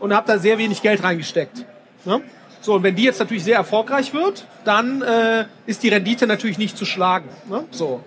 und 0.00 0.14
habe 0.14 0.26
da 0.26 0.38
sehr 0.38 0.58
wenig 0.58 0.82
Geld 0.82 1.02
reingesteckt. 1.02 1.64
Ne? 2.04 2.20
So, 2.60 2.74
und 2.74 2.82
wenn 2.82 2.96
die 2.96 3.04
jetzt 3.04 3.20
natürlich 3.20 3.44
sehr 3.44 3.56
erfolgreich 3.56 4.12
wird, 4.12 4.46
dann 4.64 5.02
äh, 5.02 5.44
ist 5.66 5.82
die 5.82 5.88
Rendite 5.88 6.26
natürlich 6.26 6.58
nicht 6.58 6.76
zu 6.76 6.84
schlagen. 6.84 7.28
Ne? 7.48 7.64
So. 7.70 8.02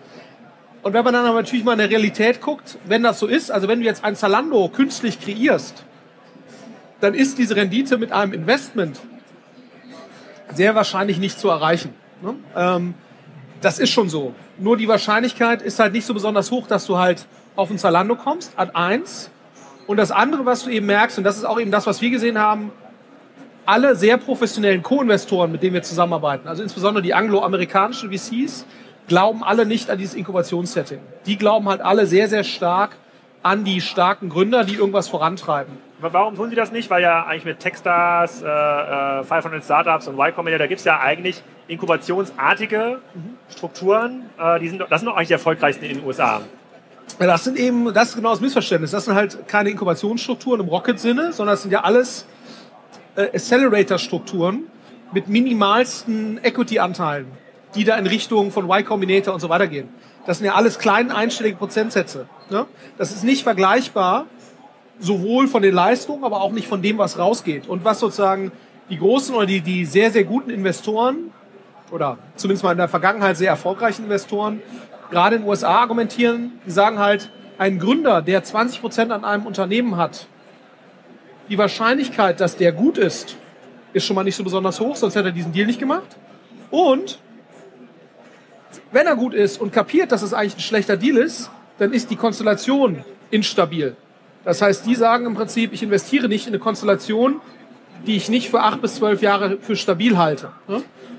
Und 0.83 0.93
wenn 0.93 1.03
man 1.03 1.13
dann 1.13 1.25
aber 1.25 1.41
natürlich 1.41 1.63
mal 1.63 1.73
in 1.73 1.79
der 1.79 1.89
Realität 1.89 2.41
guckt, 2.41 2.77
wenn 2.85 3.03
das 3.03 3.19
so 3.19 3.27
ist, 3.27 3.51
also 3.51 3.67
wenn 3.67 3.79
du 3.79 3.85
jetzt 3.85 4.03
ein 4.03 4.15
Zalando 4.15 4.67
künstlich 4.69 5.19
kreierst, 5.19 5.83
dann 6.99 7.13
ist 7.13 7.37
diese 7.37 7.55
Rendite 7.55 7.97
mit 7.97 8.11
einem 8.11 8.33
Investment 8.33 8.99
sehr 10.53 10.75
wahrscheinlich 10.75 11.19
nicht 11.19 11.39
zu 11.39 11.49
erreichen. 11.49 11.93
Ne? 12.21 12.35
Ähm, 12.55 12.93
das 13.61 13.79
ist 13.79 13.91
schon 13.91 14.09
so. 14.09 14.33
Nur 14.57 14.75
die 14.77 14.87
Wahrscheinlichkeit 14.87 15.61
ist 15.61 15.79
halt 15.79 15.93
nicht 15.93 16.05
so 16.05 16.13
besonders 16.13 16.51
hoch, 16.51 16.67
dass 16.67 16.85
du 16.87 16.97
halt 16.97 17.25
auf 17.55 17.69
ein 17.69 17.77
Zalando 17.77 18.15
kommst, 18.15 18.53
Ad 18.57 18.71
1. 18.73 19.29
Und 19.87 19.97
das 19.97 20.11
andere, 20.11 20.45
was 20.45 20.63
du 20.63 20.69
eben 20.69 20.87
merkst, 20.87 21.17
und 21.17 21.23
das 21.23 21.37
ist 21.37 21.45
auch 21.45 21.59
eben 21.59 21.71
das, 21.71 21.85
was 21.85 22.01
wir 22.01 22.09
gesehen 22.09 22.39
haben, 22.39 22.71
alle 23.65 23.95
sehr 23.95 24.17
professionellen 24.17 24.81
Co-Investoren, 24.81 25.51
mit 25.51 25.61
denen 25.61 25.75
wir 25.75 25.83
zusammenarbeiten, 25.83 26.47
also 26.47 26.63
insbesondere 26.63 27.03
die 27.03 27.13
angloamerikanischen 27.13 28.11
VCs, 28.11 28.65
glauben 29.07 29.43
alle 29.43 29.65
nicht 29.65 29.89
an 29.89 29.97
dieses 29.97 30.15
Inkubationssetting. 30.15 30.99
Die 31.25 31.37
glauben 31.37 31.67
halt 31.67 31.81
alle 31.81 32.05
sehr, 32.05 32.27
sehr 32.27 32.43
stark 32.43 32.97
an 33.43 33.63
die 33.63 33.81
starken 33.81 34.29
Gründer, 34.29 34.63
die 34.63 34.75
irgendwas 34.75 35.07
vorantreiben. 35.07 35.77
Warum 35.99 36.35
tun 36.35 36.49
sie 36.49 36.55
das 36.55 36.71
nicht? 36.71 36.89
Weil 36.89 37.03
ja 37.03 37.25
eigentlich 37.25 37.45
mit 37.45 37.59
Techstars, 37.59 38.41
äh, 38.41 39.23
500 39.23 39.53
äh, 39.53 39.63
Startups 39.63 40.07
und 40.07 40.15
Y 40.15 40.33
Combinator, 40.33 40.59
da 40.59 40.67
gibt 40.67 40.79
es 40.79 40.85
ja 40.85 40.99
eigentlich 40.99 41.43
inkubationsartige 41.67 42.99
mhm. 43.13 43.37
Strukturen. 43.49 44.29
Äh, 44.39 44.59
die 44.59 44.69
sind, 44.69 44.81
das 44.89 45.01
sind 45.01 45.07
doch 45.07 45.15
eigentlich 45.15 45.27
die 45.27 45.33
erfolgreichsten 45.33 45.85
in 45.85 45.97
den 45.97 46.05
USA. 46.05 46.41
Ja, 47.19 47.27
das 47.27 47.43
sind 47.43 47.57
eben, 47.57 47.93
das 47.93 48.09
ist 48.09 48.15
genau 48.15 48.31
das 48.31 48.41
Missverständnis. 48.41 48.91
Das 48.91 49.05
sind 49.05 49.15
halt 49.15 49.47
keine 49.47 49.69
Inkubationsstrukturen 49.69 50.61
im 50.61 50.67
Rocket-Sinne, 50.67 51.33
sondern 51.33 51.53
das 51.53 51.61
sind 51.61 51.71
ja 51.71 51.81
alles 51.81 52.25
äh, 53.15 53.23
Accelerator-Strukturen 53.23 54.63
mit 55.13 55.27
minimalsten 55.27 56.39
Equity-Anteilen, 56.43 57.27
die 57.75 57.83
da 57.83 57.95
in 57.97 58.07
Richtung 58.07 58.51
von 58.51 58.65
Y 58.65 58.83
Combinator 58.85 59.33
und 59.33 59.39
so 59.39 59.49
weiter 59.49 59.67
gehen. 59.67 59.89
Das 60.25 60.37
sind 60.37 60.45
ja 60.45 60.53
alles 60.55 60.77
kleine 60.79 61.15
einstellige 61.15 61.57
Prozentsätze. 61.57 62.27
Ne? 62.49 62.65
Das 62.97 63.11
ist 63.11 63.23
nicht 63.23 63.43
vergleichbar, 63.43 64.25
sowohl 64.99 65.47
von 65.47 65.61
den 65.63 65.73
Leistungen, 65.73 66.23
aber 66.23 66.41
auch 66.41 66.51
nicht 66.51 66.67
von 66.67 66.81
dem, 66.81 66.97
was 66.97 67.17
rausgeht. 67.17 67.67
Und 67.67 67.83
was 67.83 67.99
sozusagen 67.99 68.51
die 68.89 68.97
großen 68.97 69.33
oder 69.33 69.45
die, 69.45 69.61
die 69.61 69.85
sehr, 69.85 70.11
sehr 70.11 70.23
guten 70.23 70.49
Investoren 70.49 71.31
oder 71.91 72.17
zumindest 72.35 72.63
mal 72.63 72.71
in 72.71 72.77
der 72.77 72.87
Vergangenheit 72.87 73.37
sehr 73.37 73.49
erfolgreichen 73.49 74.03
Investoren 74.03 74.61
gerade 75.11 75.35
in 75.35 75.41
den 75.43 75.49
USA 75.49 75.81
argumentieren, 75.81 76.53
die 76.65 76.71
sagen 76.71 76.97
halt, 76.97 77.29
ein 77.57 77.77
Gründer, 77.77 78.23
der 78.23 78.43
20 78.43 78.81
Prozent 78.81 79.11
an 79.11 79.23
einem 79.23 79.45
Unternehmen 79.45 79.97
hat, 79.97 80.25
die 81.49 81.57
Wahrscheinlichkeit, 81.57 82.39
dass 82.39 82.55
der 82.55 82.71
gut 82.71 82.97
ist, 82.97 83.35
ist 83.93 84.05
schon 84.05 84.15
mal 84.15 84.23
nicht 84.23 84.35
so 84.35 84.43
besonders 84.43 84.79
hoch, 84.79 84.95
sonst 84.95 85.15
hätte 85.15 85.27
er 85.27 85.33
diesen 85.33 85.51
Deal 85.51 85.67
nicht 85.67 85.79
gemacht. 85.79 86.17
Und 86.71 87.19
wenn 88.91 89.07
er 89.07 89.15
gut 89.15 89.33
ist 89.33 89.59
und 89.59 89.73
kapiert, 89.73 90.11
dass 90.11 90.21
es 90.21 90.33
eigentlich 90.33 90.57
ein 90.57 90.61
schlechter 90.61 90.97
Deal 90.97 91.17
ist, 91.17 91.49
dann 91.77 91.93
ist 91.93 92.11
die 92.11 92.15
Konstellation 92.15 93.03
instabil. 93.31 93.95
Das 94.43 94.61
heißt, 94.61 94.85
die 94.85 94.95
sagen 94.95 95.25
im 95.25 95.35
Prinzip, 95.35 95.73
ich 95.73 95.83
investiere 95.83 96.27
nicht 96.27 96.47
in 96.47 96.53
eine 96.53 96.59
Konstellation, 96.59 97.41
die 98.07 98.15
ich 98.15 98.29
nicht 98.29 98.49
für 98.49 98.61
acht 98.61 98.81
bis 98.81 98.95
zwölf 98.95 99.21
Jahre 99.21 99.57
für 99.61 99.75
stabil 99.75 100.17
halte. 100.17 100.51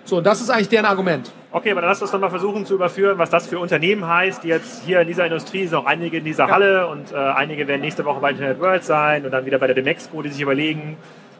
So, 0.04 0.20
das 0.20 0.40
ist 0.40 0.50
eigentlich 0.50 0.68
deren 0.68 0.86
Argument. 0.86 1.30
Okay, 1.52 1.70
aber 1.70 1.80
dann 1.80 1.90
lass 1.90 2.02
uns 2.02 2.10
doch 2.10 2.18
mal 2.18 2.30
versuchen 2.30 2.66
zu 2.66 2.74
überführen, 2.74 3.18
was 3.18 3.30
das 3.30 3.46
für 3.46 3.58
Unternehmen 3.58 4.06
heißt, 4.06 4.42
die 4.42 4.48
jetzt 4.48 4.82
hier 4.84 5.00
in 5.00 5.06
dieser 5.06 5.26
Industrie 5.26 5.66
sind 5.66 5.76
auch 5.76 5.84
einige 5.84 6.16
in 6.16 6.24
dieser 6.24 6.46
ja. 6.46 6.50
Halle 6.50 6.88
und 6.88 7.12
äh, 7.12 7.16
einige 7.16 7.68
werden 7.68 7.82
nächste 7.82 8.04
Woche 8.04 8.20
bei 8.20 8.30
Internet 8.30 8.58
World 8.58 8.82
sein 8.84 9.24
und 9.24 9.30
dann 9.30 9.44
wieder 9.46 9.58
bei 9.58 9.66
der 9.66 9.76
Demexco, 9.76 10.22
die 10.22 10.30
sich 10.30 10.40
überlegen, 10.40 10.96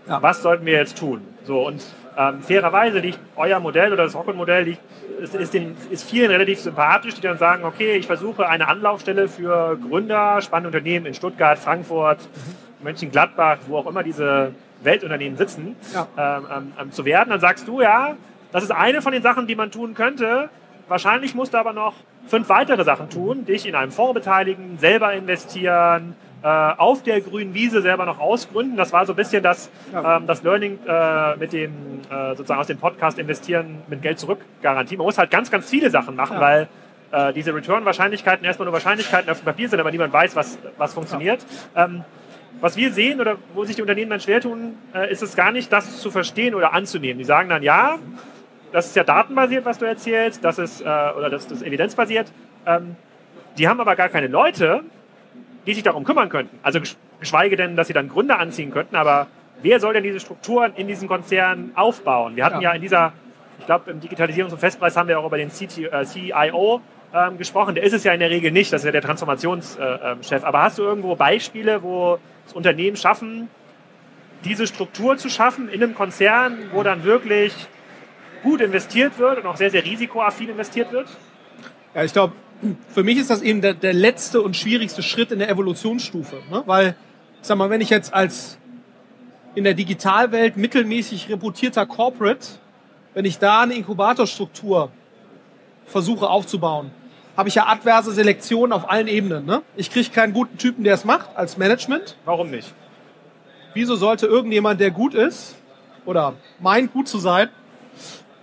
ja. 0.07 0.23
was 0.23 0.43
sollten 0.43 0.67
wir 0.67 0.75
jetzt 0.75 0.99
tun? 0.99 1.23
So, 1.45 1.67
und 1.67 1.83
ähm, 2.17 2.43
fairerweise 2.43 2.99
liegt 2.99 3.19
euer 3.37 3.59
Modell 3.61 3.93
oder 3.93 4.05
das 4.05 4.15
Rocket-Modell 4.15 4.77
ist, 5.21 5.35
ist, 5.35 5.55
ist, 5.55 6.11
vielen 6.11 6.31
relativ 6.31 6.61
sympathisch, 6.61 7.15
die 7.15 7.21
dann 7.21 7.39
sagen, 7.39 7.65
okay, 7.65 7.97
ich 7.97 8.07
versuche 8.07 8.49
eine 8.49 8.69
Anlaufstelle 8.69 9.29
für 9.29 9.79
Gründer, 9.79 10.41
spannende 10.43 10.69
Unternehmen 10.77 11.07
in 11.07 11.15
Stuttgart, 11.15 11.59
Frankfurt. 11.59 12.19
Mönchengladbach, 12.83 13.59
wo 13.67 13.79
auch 13.79 13.87
immer 13.87 14.03
diese 14.03 14.53
Weltunternehmen 14.83 15.39
sitzen, 15.39 15.77
ja. 15.95 16.07
ähm, 16.17 16.47
ähm, 16.55 16.73
ähm, 16.81 16.93
zu 16.93 17.05
werden. 17.05 17.31
Dann 17.31 17.41
sagst 17.41 17.69
du, 17.69 17.81
ja, 17.81 18.17
das 18.51 18.65
ist 18.65 18.71
eine 18.71 19.03
von 19.03 19.13
den 19.13 19.23
Sachen, 19.23 19.47
die 19.47 19.55
man 19.55 19.71
tun 19.71 19.95
könnte. 19.95 20.51
Wahrscheinlich 20.89 21.35
musst 21.35 21.55
du 21.55 21.59
aber 21.59 21.73
noch 21.73 21.95
fünf 22.27 22.49
weitere 22.49 22.85
Sachen 22.85 23.09
tun, 23.09 23.45
dich 23.45 23.67
in 23.67 23.75
einem 23.75 23.93
Fonds 23.93 24.15
beteiligen, 24.15 24.79
selber 24.79 25.13
investieren, 25.13 26.17
äh, 26.43 26.47
auf 26.47 27.03
der 27.03 27.21
grünen 27.21 27.55
Wiese 27.55 27.83
selber 27.83 28.05
noch 28.05 28.19
ausgründen. 28.19 28.77
Das 28.77 28.93
war 28.93 29.07
so 29.07 29.13
ein 29.13 29.17
bisschen 29.17 29.43
das, 29.43 29.71
ja. 29.93 30.17
ähm, 30.17 30.27
das 30.27 30.43
Learning 30.43 30.79
äh, 30.87 31.37
mit 31.37 31.53
dem, 31.53 32.01
äh, 32.11 32.35
sozusagen 32.35 32.61
aus 32.61 32.67
dem 32.67 32.79
Podcast 32.79 33.19
investieren 33.19 33.83
mit 33.89 34.03
Geld 34.03 34.19
zurück 34.19 34.41
Garantie. 34.61 34.97
Man 34.97 35.07
muss 35.07 35.19
halt 35.19 35.31
ganz, 35.31 35.51
ganz 35.51 35.69
viele 35.69 35.91
Sachen 35.91 36.17
machen, 36.17 36.35
ja. 36.37 36.41
weil 36.41 36.69
äh, 37.13 37.33
diese 37.33 37.55
Return-Wahrscheinlichkeiten 37.55 38.45
erstmal 38.45 38.67
nur 38.67 38.73
Wahrscheinlichkeiten 38.73 39.31
auf 39.31 39.41
dem 39.41 39.45
Papier 39.45 39.69
sind, 39.69 39.79
aber 39.79 39.91
niemand 39.91 40.13
weiß, 40.13 40.35
was, 40.35 40.59
was 40.79 40.95
funktioniert. 40.95 41.45
Ja. 41.75 41.85
Ähm, 41.85 42.05
was 42.61 42.77
wir 42.77 42.93
sehen 42.93 43.21
oder 43.21 43.37
wo 43.55 43.65
sich 43.65 43.77
die 43.77 43.83
Unternehmen 43.83 44.11
dann 44.11 44.21
schwer 44.21 44.41
tun, 44.41 44.77
äh, 44.95 45.11
ist 45.11 45.23
es 45.23 45.37
gar 45.37 45.53
nicht, 45.53 45.73
das 45.73 46.01
zu 46.01 46.11
verstehen 46.11 46.55
oder 46.55 46.73
anzunehmen. 46.73 47.19
Die 47.19 47.25
sagen 47.25 47.49
dann, 47.49 47.63
ja, 47.63 47.99
das 48.73 48.87
ist 48.87 48.97
ja 48.97 49.05
datenbasiert, 49.05 49.65
was 49.65 49.79
du 49.79 49.85
erzählst, 49.85 50.45
das 50.45 50.59
ist, 50.59 50.81
äh, 50.81 50.85
oder 50.85 51.29
das, 51.31 51.47
das 51.47 51.59
ist 51.59 51.67
evidenzbasiert. 51.67 52.33
Ähm, 52.67 52.97
die 53.59 53.69
haben 53.69 53.81
aber 53.81 53.97
gar 53.97 54.09
keine 54.09 54.29
Leute, 54.29 54.83
die 55.67 55.75
sich 55.75 55.83
darum 55.83 56.05
kümmern 56.05 56.29
könnten. 56.29 56.59
Also 56.63 56.81
geschweige 57.21 57.57
denn, 57.57 57.77
dass 57.77 57.87
sie 57.87 57.93
dann 57.93 58.09
Gründer 58.09 58.39
anziehen 58.39 58.71
könnten, 58.71 58.97
aber 58.97 59.29
wer 59.63 59.81
soll 59.81 59.95
denn 59.95 60.03
diese 60.03 60.21
Strukturen 60.21 60.73
in 60.75 60.89
diesen 60.89 61.09
Konzernen 61.09 61.73
aufbauen? 61.75 62.37
Wir 62.37 62.45
hatten 62.45 62.61
ja, 62.61 62.71
ja 62.71 62.75
in 62.75 62.83
dieser, 62.83 63.13
ich 63.59 63.67
glaube, 63.67 63.91
im 63.91 64.01
Digitalisierungs- 64.01 64.53
und 64.53 64.59
Festpreis 64.59 64.97
haben 64.97 65.09
wir 65.09 65.19
auch 65.19 65.27
über 65.27 65.39
den 65.39 65.51
CIO 65.51 66.81
äh, 67.13 67.27
ähm, 67.27 67.39
gesprochen. 67.39 67.75
Der 67.75 67.85
ist 67.85 67.93
es 67.93 68.05
ja 68.05 68.13
in 68.13 68.21
der 68.21 68.31
Regel 68.31 68.51
nicht, 68.51 68.73
das 68.73 68.83
ist 68.83 68.87
ja 68.87 68.93
der 68.93 69.03
Transformationschef. 69.03 69.79
Äh, 69.79 70.35
ähm, 70.35 70.45
aber 70.45 70.63
hast 70.63 70.79
du 70.79 70.83
irgendwo 70.83 71.15
Beispiele, 71.15 71.83
wo 71.83 72.19
das 72.45 72.55
Unternehmen 72.55 72.97
schaffen, 72.97 73.49
diese 74.45 74.67
Struktur 74.67 75.17
zu 75.17 75.29
schaffen 75.29 75.69
in 75.69 75.83
einem 75.83 75.95
Konzern, 75.95 76.59
wo 76.73 76.83
dann 76.83 77.05
wirklich 77.05 77.55
gut 78.43 78.61
investiert 78.61 79.19
wird 79.19 79.39
und 79.39 79.47
auch 79.47 79.57
sehr, 79.57 79.71
sehr 79.71 79.85
risikoaffin 79.85 80.49
investiert 80.49 80.91
wird? 80.91 81.07
Ja, 81.95 82.03
ich 82.03 82.13
glaube, 82.13 82.33
für 82.89 83.03
mich 83.03 83.19
ist 83.19 83.31
das 83.31 83.43
eben 83.43 83.61
der, 83.61 83.75
der 83.75 83.93
letzte 83.93 84.41
und 84.41 84.57
schwierigste 84.57 85.03
Schritt 85.03 85.33
in 85.33 85.39
der 85.39 85.49
Evolutionsstufe. 85.51 86.37
Ne? 86.51 86.63
Weil, 86.67 86.97
sag 87.41 87.59
mal, 87.59 87.71
wenn 87.71 87.81
ich 87.81 87.91
jetzt 87.91 88.15
als 88.15 88.59
in 89.55 89.65
der 89.65 89.75
Digitalwelt 89.75 90.57
mittelmäßig 90.57 91.29
reputierter 91.29 91.87
Corporate, 91.87 92.47
wenn 93.15 93.25
ich 93.25 93.39
da 93.39 93.63
eine 93.63 93.75
Inkubatorstruktur 93.75 94.91
versuche 95.87 96.29
aufzubauen, 96.29 96.91
habe 97.37 97.49
ich 97.49 97.55
ja 97.55 97.67
adverse 97.67 98.13
Selektion 98.13 98.73
auf 98.73 98.91
allen 98.91 99.09
Ebenen. 99.09 99.45
Ne? 99.45 99.63
Ich 99.77 99.91
kriege 99.91 100.11
keinen 100.11 100.33
guten 100.33 100.59
Typen, 100.59 100.85
der 100.85 100.95
es 100.95 101.05
macht, 101.05 101.37
als 101.37 101.57
Management. 101.57 102.17
Warum 102.25 102.51
nicht? 102.51 102.73
Wieso 103.75 103.97
sollte 103.97 104.27
irgendjemand, 104.27 104.81
der 104.81 104.91
gut 104.91 105.15
ist 105.15 105.57
oder 106.05 106.35
meint 106.61 106.93
gut 106.93 107.09
zu 107.09 107.19
sein, 107.19 107.49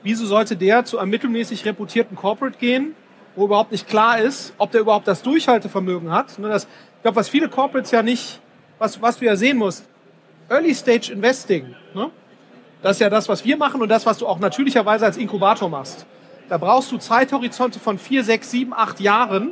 wieso 0.01 0.25
sollte 0.25 0.55
der 0.55 0.85
zu 0.85 0.97
einem 0.97 1.11
mittelmäßig 1.11 1.65
reputierten 1.65 2.15
Corporate 2.15 2.57
gehen, 2.57 2.95
wo 3.39 3.46
überhaupt 3.46 3.72
nicht 3.72 3.88
klar 3.88 4.19
ist, 4.19 4.53
ob 4.58 4.72
der 4.72 4.81
überhaupt 4.81 5.08
das 5.08 5.22
Durchhaltevermögen 5.24 6.12
hat. 6.12 6.38
Ne, 6.39 6.50
das, 6.50 6.65
ich 6.65 7.01
glaube, 7.01 7.15
was 7.15 7.29
viele 7.29 7.48
Corporates 7.48 7.91
ja 7.91 8.03
nicht, 8.03 8.41
was, 8.77 9.01
was 9.01 9.17
du 9.17 9.25
ja 9.25 9.36
sehen 9.36 9.58
musst, 9.58 9.88
Early 10.50 10.75
Stage 10.75 11.13
Investing, 11.13 11.74
ne? 11.93 12.12
das 12.81 12.98
ist 12.98 13.00
ja 13.00 13.10
das, 13.10 13.29
was 13.29 13.46
wir 13.46 13.55
machen 13.55 13.81
und 13.81 13.89
das, 13.89 14.05
was 14.05 14.17
du 14.17 14.27
auch 14.27 14.39
natürlicherweise 14.39 15.05
als 15.05 15.15
Inkubator 15.15 15.69
machst. 15.69 16.05
Da 16.50 16.58
brauchst 16.58 16.91
du 16.91 16.98
Zeithorizonte 16.98 17.79
von 17.79 17.98
vier, 17.98 18.24
sechs, 18.24 18.51
sieben, 18.51 18.74
acht 18.74 19.00
Jahren, 19.00 19.51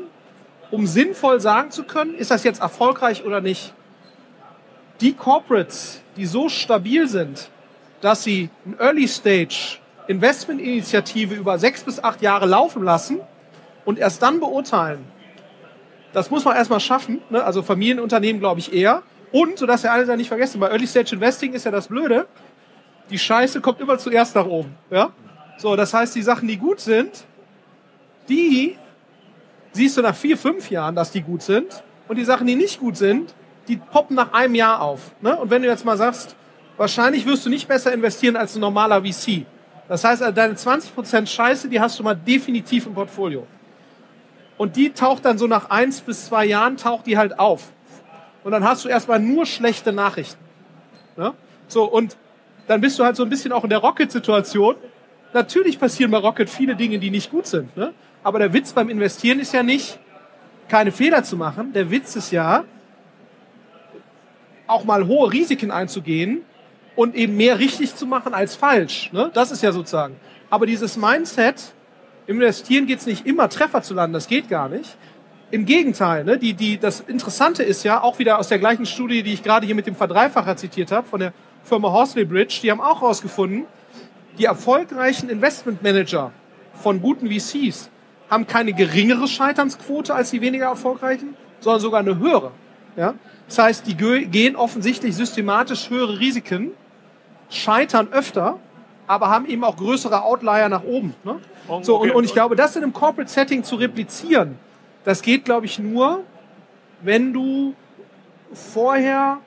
um 0.70 0.86
sinnvoll 0.86 1.40
sagen 1.40 1.72
zu 1.72 1.84
können, 1.84 2.14
ist 2.16 2.32
das 2.32 2.44
jetzt 2.44 2.62
erfolgreich 2.62 3.24
oder 3.24 3.40
nicht. 3.40 3.74
Die 5.00 5.14
Corporates, 5.14 6.02
die 6.18 6.26
so 6.26 6.50
stabil 6.50 7.08
sind, 7.08 7.50
dass 8.02 8.24
sie 8.24 8.50
ein 8.66 8.76
Early 8.80 9.08
Stage 9.08 9.78
Investmentinitiative 10.08 11.36
über 11.36 11.60
sechs 11.60 11.84
bis 11.84 12.04
acht 12.04 12.22
Jahre 12.22 12.48
laufen 12.48 12.84
lassen, 12.84 13.20
und 13.88 13.98
erst 13.98 14.22
dann 14.22 14.42
beurteilen. 14.42 15.06
Das 16.12 16.30
muss 16.30 16.44
man 16.44 16.58
erstmal 16.58 16.82
schaffen, 16.82 17.22
ne? 17.30 17.42
also 17.42 17.64
Familienunternehmen 17.64 18.42
glaube 18.42 18.60
ich 18.60 18.74
eher. 18.74 19.02
Und, 19.32 19.58
so 19.58 19.66
dass 19.66 19.84
ja 19.84 19.94
alle 19.94 20.06
da 20.06 20.18
nicht 20.18 20.28
vergessen, 20.28 20.60
bei 20.60 20.68
Early 20.68 20.86
Stage 20.86 21.16
Investing 21.16 21.54
ist 21.54 21.64
ja 21.64 21.72
das 21.72 21.88
Blöde, 21.88 22.28
die 23.10 23.18
Scheiße 23.18 23.62
kommt 23.62 23.80
immer 23.80 23.98
zuerst 23.98 24.36
nach 24.36 24.46
oben. 24.46 24.76
Ja? 24.92 25.12
So, 25.58 25.78
das 25.78 25.94
heißt, 25.94 26.14
die 26.16 26.22
Sachen, 26.22 26.50
die 26.50 26.58
gut 26.58 26.82
sind, 26.82 27.26
die 28.28 28.78
siehst 29.72 29.96
du 29.96 30.02
nach 30.02 30.16
vier, 30.16 30.38
fünf 30.38 30.70
Jahren, 30.70 30.94
dass 30.94 31.12
die 31.12 31.22
gut 31.22 31.42
sind. 31.42 31.82
Und 32.10 32.18
die 32.18 32.26
Sachen, 32.26 32.46
die 32.46 32.56
nicht 32.56 32.82
gut 32.82 32.98
sind, 32.98 33.34
die 33.70 33.78
poppen 33.78 34.18
nach 34.18 34.34
einem 34.34 34.56
Jahr 34.56 34.82
auf. 34.82 35.12
Ne? 35.22 35.38
Und 35.38 35.50
wenn 35.50 35.62
du 35.62 35.70
jetzt 35.70 35.86
mal 35.86 35.96
sagst, 35.96 36.36
wahrscheinlich 36.76 37.26
wirst 37.26 37.46
du 37.46 37.50
nicht 37.50 37.70
besser 37.70 37.94
investieren 37.94 38.36
als 38.36 38.54
ein 38.56 38.60
normaler 38.60 39.02
VC. 39.02 39.46
Das 39.88 40.04
heißt, 40.04 40.22
deine 40.36 40.56
20% 40.56 41.26
Scheiße, 41.26 41.70
die 41.70 41.80
hast 41.80 41.98
du 41.98 42.04
mal 42.04 42.16
definitiv 42.16 42.86
im 42.86 42.94
Portfolio. 42.94 43.48
Und 44.58 44.76
die 44.76 44.92
taucht 44.92 45.26
dann 45.26 45.38
so 45.38 45.48
nach 45.48 45.70
eins 45.70 46.02
bis 46.02 46.26
zwei 46.26 46.46
Jahren, 46.46 46.78
taucht 46.78 47.06
die 47.06 47.18
halt 47.18 47.40
auf. 47.40 47.72
Und 48.44 48.52
dann 48.52 48.64
hast 48.64 48.86
du 48.86 48.90
erstmal 48.90 49.20
nur 49.20 49.46
schlechte 49.46 49.92
Nachrichten. 49.92 50.44
Ja? 51.18 51.34
So, 51.68 51.84
und 51.84 52.18
dann 52.68 52.82
bist 52.82 52.98
du 52.98 53.04
halt 53.04 53.16
so 53.16 53.24
ein 53.24 53.30
bisschen 53.30 53.52
auch 53.52 53.64
in 53.64 53.70
der 53.70 53.80
Rocket-Situation. 53.80 54.76
Natürlich 55.34 55.80
passieren 55.80 56.12
bei 56.12 56.18
Rocket 56.18 56.50
viele 56.50 56.76
Dinge, 56.76 57.00
die 57.00 57.12
nicht 57.12 57.30
gut 57.30 57.46
sind. 57.46 57.76
Ne? 57.78 57.94
Aber 58.24 58.40
der 58.40 58.54
Witz 58.54 58.74
beim 58.74 58.90
Investieren 58.90 59.40
ist 59.40 59.54
ja 59.54 59.64
nicht, 59.64 60.00
keine 60.68 60.92
Fehler 60.92 61.24
zu 61.24 61.38
machen. 61.38 61.74
Der 61.74 61.92
Witz 61.92 62.16
ist 62.16 62.32
ja, 62.32 62.66
auch 64.68 64.84
mal 64.84 65.08
hohe 65.08 65.32
Risiken 65.32 65.72
einzugehen 65.72 66.42
und 66.96 67.16
eben 67.16 67.38
mehr 67.38 67.60
richtig 67.60 67.96
zu 67.96 68.06
machen 68.06 68.34
als 68.34 68.56
falsch. 68.56 69.12
Ne? 69.14 69.32
Das 69.34 69.52
ist 69.52 69.64
ja 69.64 69.72
sozusagen. 69.72 70.16
Aber 70.50 70.66
dieses 70.66 70.98
Mindset, 70.98 71.74
im 72.28 72.36
Investieren 72.36 72.86
geht 72.86 73.00
es 73.00 73.06
nicht 73.06 73.26
immer 73.26 73.50
Treffer 73.50 73.82
zu 73.82 73.94
landen, 73.94 74.14
das 74.14 74.28
geht 74.28 74.50
gar 74.50 74.70
nicht. 74.70 74.98
Im 75.50 75.66
Gegenteil, 75.66 76.26
ne? 76.26 76.38
die, 76.38 76.54
die, 76.54 76.78
das 76.78 77.00
Interessante 77.00 77.64
ist 77.64 77.84
ja, 77.84 78.04
auch 78.04 78.20
wieder 78.20 78.38
aus 78.38 78.50
der 78.50 78.60
gleichen 78.60 78.86
Studie, 78.86 79.24
die 79.24 79.34
ich 79.34 79.44
gerade 79.44 79.66
hier 79.66 79.76
mit 79.76 79.88
dem 79.88 79.96
Verdreifacher 79.96 80.58
zitiert 80.58 80.92
habe, 80.92 81.08
von 81.08 81.22
der 81.22 81.34
Firma 81.64 81.90
Horsley 81.90 82.26
Bridge, 82.26 82.60
die 82.62 82.70
haben 82.70 82.82
auch 82.82 83.02
herausgefunden, 83.02 83.66
die 84.38 84.46
erfolgreichen 84.46 85.30
Investmentmanager 85.30 86.32
von 86.74 87.02
guten 87.02 87.32
VCs 87.32 87.90
haben 88.30 88.46
keine 88.46 88.74
geringere 88.74 89.28
Scheiternsquote 89.28 90.14
als 90.14 90.32
die 90.32 90.42
weniger 90.42 90.66
erfolgreichen, 90.66 91.36
sondern 91.62 91.82
sogar 91.82 92.02
eine 92.02 92.20
höhere. 92.20 92.52
Ja? 92.98 93.14
Das 93.48 93.58
heißt, 93.58 93.88
die 93.88 93.96
gehen 93.96 94.56
offensichtlich 94.58 95.16
systematisch 95.16 95.90
höhere 95.90 96.20
Risiken, 96.20 96.72
scheitern 97.50 98.10
öfter, 98.12 98.60
aber 99.08 99.30
haben 99.30 99.46
eben 99.46 99.64
auch 99.64 99.78
größere 99.78 100.22
Outlier 100.24 100.70
nach 100.70 100.84
oben. 100.84 101.16
Ne? 101.24 101.40
So, 101.82 102.00
und, 102.00 102.12
und 102.12 102.24
ich 102.24 102.34
glaube, 102.34 102.56
das 102.56 102.76
in 102.76 102.84
einem 102.84 102.94
Corporate 102.94 103.32
Setting 103.32 103.64
zu 103.64 103.76
replizieren, 103.76 104.60
das 105.04 105.22
geht, 105.22 105.46
glaube 105.46 105.66
ich, 105.66 105.80
nur, 105.80 106.24
wenn 107.02 107.34
du 107.34 107.74
vorher 108.54 109.40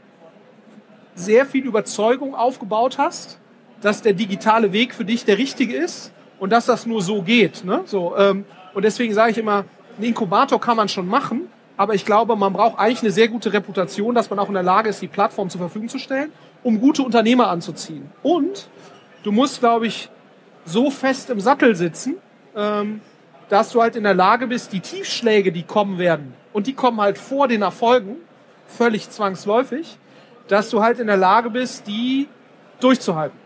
sehr 1.15 1.47
viel 1.47 1.65
Überzeugung 1.67 2.35
aufgebaut 2.35 2.99
hast, 2.99 3.39
dass 3.81 4.03
der 4.03 4.13
digitale 4.13 4.73
Weg 4.73 4.95
für 4.95 5.05
dich 5.05 5.25
der 5.25 5.39
richtige 5.39 5.77
ist 5.77 6.13
und 6.39 6.51
dass 6.51 6.67
das 6.67 6.87
nur 6.87 7.03
so 7.03 7.23
geht. 7.23 7.65
Ne? 7.65 7.83
So, 7.85 8.17
ähm, 8.17 8.45
und 8.75 8.85
deswegen 8.85 9.15
sage 9.15 9.33
ich 9.33 9.39
immer, 9.39 9.65
einen 9.97 10.07
Inkubator 10.07 10.61
kann 10.61 10.77
man 10.77 10.89
schon 10.89 11.07
machen, 11.07 11.49
aber 11.77 11.95
ich 11.95 12.05
glaube, 12.05 12.37
man 12.37 12.53
braucht 12.53 12.79
eigentlich 12.79 13.03
eine 13.03 13.11
sehr 13.11 13.29
gute 13.29 13.53
Reputation, 13.53 14.15
dass 14.15 14.29
man 14.31 14.39
auch 14.39 14.49
in 14.49 14.55
der 14.55 14.63
Lage 14.63 14.89
ist, 14.89 15.01
die 15.01 15.09
Plattform 15.09 15.49
zur 15.49 15.61
Verfügung 15.61 15.89
zu 15.89 15.99
stellen, 15.99 16.33
um 16.63 16.81
gute 16.81 17.03
Unternehmer 17.03 17.49
anzuziehen. 17.49 18.11
Und 18.23 18.69
du 19.23 19.33
musst, 19.33 19.61
glaube 19.61 19.87
ich, 19.87 20.09
so 20.65 20.91
fest 20.91 21.31
im 21.31 21.41
Sattel 21.41 21.75
sitzen, 21.75 22.17
ähm, 22.57 23.01
dass 23.49 23.73
du 23.73 23.83
halt 23.83 23.97
in 23.97 24.05
der 24.05 24.15
Lage 24.15 24.47
bist, 24.47 24.73
die 24.73 24.81
Tiefschläge, 24.81 25.53
die 25.53 25.63
kommen 25.63 25.99
werden, 25.99 26.35
und 26.53 26.67
die 26.67 26.75
kommen 26.75 27.01
halt 27.01 27.19
vor 27.19 27.49
den 27.49 27.63
Erfolgen, 27.63 28.17
völlig 28.67 29.11
zwangsläufig, 29.11 29.99
dass 30.49 30.71
du 30.71 30.83
halt 30.83 30.99
in 30.99 31.07
der 31.07 31.17
Lage 31.17 31.51
bist, 31.51 31.87
die 31.87 32.29
durchzuhalten. 32.81 33.39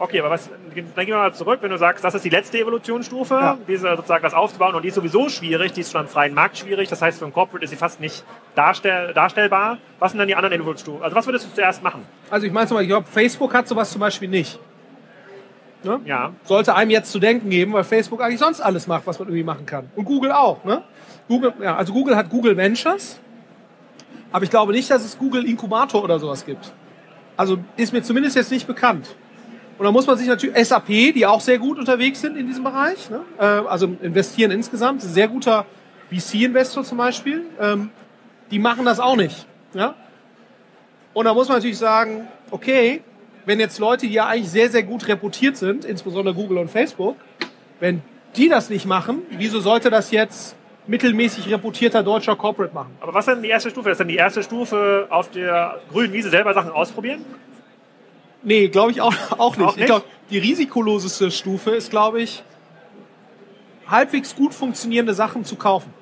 Okay, 0.00 0.20
aber 0.20 0.30
was, 0.30 0.48
dann 0.48 0.74
gehen 0.74 0.94
wir 0.94 1.16
mal 1.16 1.34
zurück, 1.34 1.58
wenn 1.60 1.70
du 1.70 1.76
sagst, 1.76 2.04
das 2.04 2.14
ist 2.14 2.24
die 2.24 2.28
letzte 2.28 2.58
Evolutionsstufe, 2.58 3.34
ja. 3.34 3.58
diese 3.66 3.96
sozusagen 3.96 4.22
das 4.22 4.32
aufzubauen 4.32 4.76
und 4.76 4.82
die 4.82 4.88
ist 4.88 4.94
sowieso 4.94 5.28
schwierig, 5.28 5.72
die 5.72 5.80
ist 5.80 5.90
schon 5.90 6.02
am 6.02 6.06
freien 6.06 6.34
Markt 6.34 6.56
schwierig, 6.56 6.88
das 6.88 7.02
heißt 7.02 7.18
für 7.18 7.24
ein 7.24 7.32
Corporate 7.32 7.64
ist 7.64 7.70
sie 7.70 7.76
fast 7.76 8.00
nicht 8.00 8.24
darstell, 8.54 9.12
darstellbar. 9.12 9.78
Was 9.98 10.12
sind 10.12 10.20
dann 10.20 10.28
die 10.28 10.36
anderen 10.36 10.54
Evolutionsstufen? 10.54 11.02
Also 11.02 11.16
was 11.16 11.26
würdest 11.26 11.46
du 11.46 11.54
zuerst 11.54 11.82
machen? 11.82 12.06
Also 12.30 12.46
ich 12.46 12.52
meine 12.52 12.68
zum 12.68 12.76
Beispiel, 12.76 12.90
ich 12.90 12.96
glaube, 12.96 13.08
Facebook 13.10 13.52
hat 13.52 13.66
sowas 13.66 13.90
zum 13.90 14.00
Beispiel 14.00 14.28
nicht. 14.28 14.60
Ne? 15.84 16.00
Ja. 16.04 16.32
Sollte 16.44 16.74
einem 16.74 16.90
jetzt 16.90 17.12
zu 17.12 17.18
denken 17.18 17.50
geben, 17.50 17.72
weil 17.72 17.84
Facebook 17.84 18.20
eigentlich 18.20 18.40
sonst 18.40 18.60
alles 18.60 18.86
macht, 18.86 19.06
was 19.06 19.18
man 19.18 19.28
irgendwie 19.28 19.44
machen 19.44 19.66
kann. 19.66 19.90
Und 19.94 20.04
Google 20.04 20.32
auch. 20.32 20.64
Ne? 20.64 20.82
Google, 21.28 21.52
ja, 21.62 21.76
also 21.76 21.92
Google 21.92 22.16
hat 22.16 22.30
Google 22.30 22.56
Ventures, 22.56 23.18
aber 24.32 24.44
ich 24.44 24.50
glaube 24.50 24.72
nicht, 24.72 24.90
dass 24.90 25.04
es 25.04 25.18
Google 25.18 25.44
Inkubator 25.46 26.02
oder 26.02 26.18
sowas 26.18 26.44
gibt. 26.44 26.72
Also 27.36 27.58
ist 27.76 27.92
mir 27.92 28.02
zumindest 28.02 28.36
jetzt 28.36 28.50
nicht 28.50 28.66
bekannt. 28.66 29.14
Und 29.78 29.84
da 29.84 29.92
muss 29.92 30.06
man 30.08 30.18
sich 30.18 30.26
natürlich, 30.26 30.56
SAP, 30.66 30.88
die 30.88 31.24
auch 31.24 31.40
sehr 31.40 31.58
gut 31.58 31.78
unterwegs 31.78 32.20
sind 32.20 32.36
in 32.36 32.48
diesem 32.48 32.64
Bereich, 32.64 33.08
ne? 33.10 33.20
äh, 33.38 33.44
also 33.44 33.86
investieren 34.02 34.50
insgesamt, 34.50 35.02
sehr 35.02 35.28
guter 35.28 35.66
VC-Investor 36.10 36.82
zum 36.82 36.98
Beispiel, 36.98 37.44
ähm, 37.60 37.90
die 38.50 38.58
machen 38.58 38.84
das 38.84 38.98
auch 38.98 39.14
nicht. 39.14 39.46
Ja? 39.74 39.94
Und 41.14 41.26
da 41.26 41.34
muss 41.34 41.48
man 41.48 41.58
natürlich 41.58 41.78
sagen, 41.78 42.26
okay, 42.50 43.02
wenn 43.48 43.60
jetzt 43.60 43.78
Leute, 43.78 44.06
die 44.06 44.12
ja 44.12 44.26
eigentlich 44.26 44.50
sehr, 44.50 44.68
sehr 44.68 44.82
gut 44.82 45.08
reputiert 45.08 45.56
sind, 45.56 45.86
insbesondere 45.86 46.34
Google 46.34 46.58
und 46.58 46.70
Facebook, 46.70 47.16
wenn 47.80 48.02
die 48.36 48.50
das 48.50 48.68
nicht 48.68 48.84
machen, 48.84 49.22
wieso 49.30 49.60
sollte 49.60 49.88
das 49.88 50.10
jetzt 50.10 50.54
mittelmäßig 50.86 51.50
reputierter 51.50 52.02
deutscher 52.02 52.36
Corporate 52.36 52.74
machen? 52.74 52.90
Aber 53.00 53.14
was 53.14 53.26
ist 53.26 53.32
denn 53.32 53.42
die 53.42 53.48
erste 53.48 53.70
Stufe? 53.70 53.88
Ist 53.88 54.00
denn 54.00 54.08
die 54.08 54.16
erste 54.16 54.42
Stufe 54.42 55.06
auf 55.08 55.30
der 55.30 55.80
grünen 55.90 56.12
Wiese 56.12 56.28
selber 56.28 56.52
Sachen 56.52 56.70
ausprobieren? 56.70 57.24
Nee, 58.42 58.68
glaube 58.68 58.90
ich 58.90 59.00
auch, 59.00 59.14
auch 59.38 59.56
nicht. 59.56 59.66
Auch 59.66 59.76
nicht? 59.76 59.78
Ich 59.78 59.86
glaube, 59.86 60.04
die 60.28 60.38
risikoloseste 60.38 61.30
Stufe 61.30 61.70
ist, 61.70 61.88
glaube 61.88 62.20
ich, 62.20 62.42
halbwegs 63.86 64.36
gut 64.36 64.52
funktionierende 64.52 65.14
Sachen 65.14 65.46
zu 65.46 65.56
kaufen. 65.56 65.94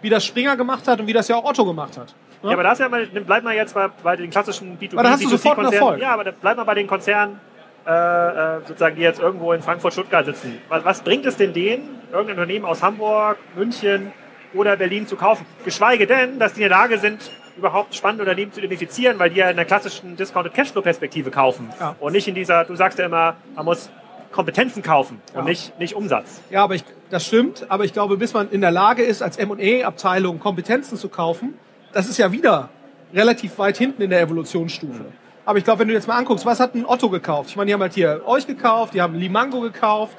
Wie 0.00 0.10
das 0.10 0.24
Springer 0.24 0.56
gemacht 0.56 0.86
hat 0.86 1.00
und 1.00 1.06
wie 1.06 1.12
das 1.12 1.28
ja 1.28 1.36
auch 1.36 1.44
Otto 1.44 1.64
gemacht 1.64 1.96
hat. 1.96 2.14
Ja, 2.42 2.50
ja 2.50 2.54
aber 2.54 2.62
das 2.62 2.78
ja 2.78 2.88
mal, 2.88 3.06
bleibt 3.06 3.44
mal 3.44 3.54
jetzt 3.54 3.74
bei, 3.74 3.88
bei 4.02 4.16
den 4.16 4.30
klassischen 4.30 4.78
B2B, 4.78 4.98
aber 4.98 5.10
hast 5.10 5.24
du 5.24 5.28
sofort 5.28 5.56
Konzernen. 5.56 6.00
Ja, 6.00 6.14
aber 6.14 6.30
bleibt 6.32 6.56
mal 6.56 6.64
bei 6.64 6.74
den 6.74 6.86
Konzernen, 6.86 7.40
äh, 7.86 7.90
äh, 7.90 8.60
sozusagen, 8.66 8.96
die 8.96 9.02
jetzt 9.02 9.20
irgendwo 9.20 9.52
in 9.52 9.62
Frankfurt, 9.62 9.92
Stuttgart 9.92 10.26
sitzen. 10.26 10.58
Was, 10.68 10.84
was 10.84 11.00
bringt 11.00 11.26
es 11.26 11.36
denn 11.36 11.52
denen, 11.52 12.00
irgendein 12.12 12.36
Unternehmen 12.36 12.64
aus 12.64 12.82
Hamburg, 12.82 13.38
München 13.56 14.12
oder 14.54 14.76
Berlin 14.76 15.06
zu 15.06 15.16
kaufen? 15.16 15.46
Geschweige 15.64 16.06
denn, 16.06 16.38
dass 16.38 16.52
die 16.54 16.62
in 16.62 16.68
der 16.68 16.78
Lage 16.78 16.98
sind, 16.98 17.30
überhaupt 17.56 17.94
spannende 17.94 18.24
Unternehmen 18.24 18.52
zu 18.52 18.60
identifizieren, 18.60 19.18
weil 19.18 19.30
die 19.30 19.36
ja 19.36 19.50
in 19.50 19.56
der 19.56 19.64
klassischen 19.64 20.16
Discounted 20.16 20.54
Cashflow 20.54 20.82
Perspektive 20.82 21.30
kaufen 21.30 21.70
ja. 21.80 21.96
und 21.98 22.12
nicht 22.12 22.28
in 22.28 22.34
dieser, 22.34 22.64
du 22.64 22.76
sagst 22.76 22.98
ja 22.98 23.06
immer, 23.06 23.36
man 23.54 23.64
muss 23.64 23.90
Kompetenzen 24.32 24.82
kaufen 24.82 25.20
und 25.34 25.44
nicht, 25.44 25.78
nicht 25.78 25.94
Umsatz. 25.94 26.40
Ja, 26.50 26.62
aber 26.64 26.74
ich, 26.74 26.84
das 27.10 27.26
stimmt, 27.26 27.66
aber 27.68 27.84
ich 27.84 27.92
glaube, 27.92 28.16
bis 28.16 28.34
man 28.34 28.50
in 28.50 28.60
der 28.60 28.70
Lage 28.70 29.02
ist, 29.02 29.22
als 29.22 29.36
M&A-Abteilung 29.36 30.38
Kompetenzen 30.38 30.96
zu 30.96 31.08
kaufen, 31.08 31.54
das 31.92 32.08
ist 32.08 32.18
ja 32.18 32.30
wieder 32.32 32.68
relativ 33.14 33.58
weit 33.58 33.78
hinten 33.78 34.02
in 34.02 34.10
der 34.10 34.20
Evolutionsstufe. 34.20 35.06
Aber 35.44 35.58
ich 35.58 35.64
glaube, 35.64 35.80
wenn 35.80 35.88
du 35.88 35.94
jetzt 35.94 36.06
mal 36.06 36.16
anguckst, 36.16 36.44
was 36.44 36.60
hat 36.60 36.74
ein 36.74 36.84
Otto 36.84 37.08
gekauft? 37.08 37.48
Ich 37.50 37.56
meine, 37.56 37.68
die 37.68 37.72
haben 37.72 37.80
halt 37.80 37.94
hier 37.94 38.22
euch 38.26 38.46
gekauft, 38.46 38.92
die 38.92 39.00
haben 39.00 39.14
Limango 39.14 39.60
gekauft. 39.60 40.16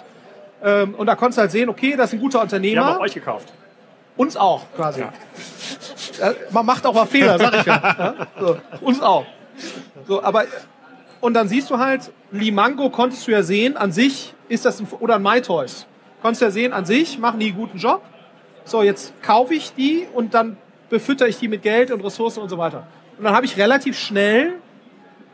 Ähm, 0.63 0.95
und 0.95 1.05
da 1.05 1.15
konntest 1.15 1.37
du 1.37 1.41
halt 1.41 1.51
sehen, 1.51 1.69
okay, 1.69 1.95
das 1.95 2.09
ist 2.09 2.13
ein 2.13 2.19
guter 2.19 2.41
Unternehmer. 2.41 2.81
Die 2.81 2.87
haben 2.87 2.97
auch 2.97 3.01
euch 3.01 3.13
gekauft. 3.13 3.53
Uns 4.17 4.35
auch, 4.35 4.63
quasi. 4.75 5.01
Ja. 5.01 5.13
Man 6.51 6.65
macht 6.65 6.85
auch 6.85 6.93
mal 6.93 7.05
Fehler, 7.05 7.37
sag 7.37 7.53
ich 7.59 7.65
ja. 7.65 8.27
So, 8.39 8.57
uns 8.81 9.01
auch. 9.01 9.25
So, 10.07 10.23
aber, 10.23 10.45
und 11.21 11.33
dann 11.33 11.47
siehst 11.47 11.69
du 11.69 11.77
halt, 11.77 12.11
Limango 12.31 12.89
konntest 12.89 13.27
du 13.27 13.31
ja 13.31 13.43
sehen, 13.43 13.77
an 13.77 13.91
sich 13.91 14.33
ist 14.47 14.65
das 14.65 14.79
ein, 14.79 14.87
oder 14.99 15.15
ein 15.15 15.23
MyToys. 15.23 15.85
Konntest 16.21 16.41
du 16.41 16.45
ja 16.45 16.51
sehen, 16.51 16.73
an 16.73 16.85
sich 16.85 17.19
machen 17.19 17.39
die 17.39 17.47
einen 17.47 17.57
guten 17.57 17.77
Job. 17.77 18.01
So, 18.65 18.83
jetzt 18.83 19.13
kaufe 19.21 19.53
ich 19.53 19.73
die 19.73 20.07
und 20.13 20.33
dann 20.33 20.57
befütter 20.89 21.27
ich 21.27 21.37
die 21.37 21.47
mit 21.47 21.61
Geld 21.61 21.91
und 21.91 22.03
Ressourcen 22.03 22.41
und 22.41 22.49
so 22.49 22.57
weiter. 22.57 22.87
Und 23.17 23.23
dann 23.23 23.33
habe 23.33 23.45
ich 23.45 23.57
relativ 23.57 23.97
schnell 23.97 24.53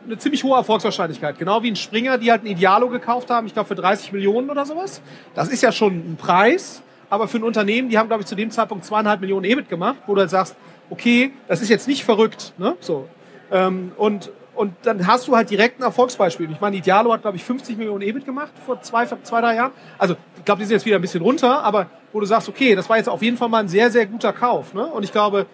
eine 0.05 0.17
ziemlich 0.17 0.43
hohe 0.43 0.55
Erfolgswahrscheinlichkeit. 0.57 1.37
Genau 1.39 1.63
wie 1.63 1.71
ein 1.71 1.75
Springer, 1.75 2.17
die 2.17 2.31
halt 2.31 2.43
ein 2.43 2.47
Idealo 2.47 2.89
gekauft 2.89 3.29
haben, 3.29 3.47
ich 3.47 3.53
glaube 3.53 3.67
für 3.67 3.75
30 3.75 4.11
Millionen 4.11 4.49
oder 4.49 4.65
sowas. 4.65 5.01
Das 5.33 5.49
ist 5.49 5.61
ja 5.61 5.71
schon 5.71 5.93
ein 5.93 6.17
Preis. 6.17 6.81
Aber 7.09 7.27
für 7.27 7.37
ein 7.37 7.43
Unternehmen, 7.43 7.89
die 7.89 7.97
haben, 7.97 8.07
glaube 8.07 8.21
ich, 8.21 8.27
zu 8.27 8.35
dem 8.35 8.49
Zeitpunkt 8.49 8.83
zweieinhalb 8.83 9.21
Millionen 9.21 9.45
EBIT 9.45 9.69
gemacht, 9.69 9.97
wo 10.07 10.15
du 10.15 10.21
halt 10.21 10.29
sagst, 10.29 10.55
okay, 10.89 11.31
das 11.47 11.61
ist 11.61 11.69
jetzt 11.69 11.87
nicht 11.87 12.03
verrückt. 12.03 12.53
Ne? 12.57 12.75
So. 12.79 13.07
Ähm, 13.51 13.91
und, 13.97 14.31
und 14.55 14.73
dann 14.83 15.05
hast 15.05 15.27
du 15.27 15.35
halt 15.35 15.49
direkt 15.49 15.79
ein 15.79 15.83
Erfolgsbeispiel. 15.83 16.49
Ich 16.51 16.61
meine, 16.61 16.77
Idealo 16.77 17.11
hat, 17.13 17.21
glaube 17.21 17.37
ich, 17.37 17.43
50 17.43 17.77
Millionen 17.77 18.01
EBIT 18.01 18.25
gemacht 18.25 18.51
vor 18.65 18.81
zwei, 18.81 19.05
zwei 19.05 19.41
drei 19.41 19.55
Jahren. 19.55 19.71
Also, 19.97 20.15
ich 20.37 20.45
glaube, 20.45 20.59
die 20.59 20.65
sind 20.65 20.75
jetzt 20.75 20.85
wieder 20.85 20.97
ein 20.97 21.01
bisschen 21.01 21.21
runter, 21.21 21.63
aber 21.63 21.87
wo 22.13 22.19
du 22.19 22.25
sagst, 22.25 22.47
okay, 22.47 22.75
das 22.75 22.89
war 22.89 22.97
jetzt 22.97 23.09
auf 23.09 23.21
jeden 23.21 23.37
Fall 23.37 23.49
mal 23.49 23.59
ein 23.59 23.67
sehr, 23.67 23.91
sehr 23.91 24.05
guter 24.05 24.33
Kauf. 24.33 24.73
Ne? 24.73 24.85
Und 24.85 25.03
ich 25.03 25.11
glaube, 25.11 25.45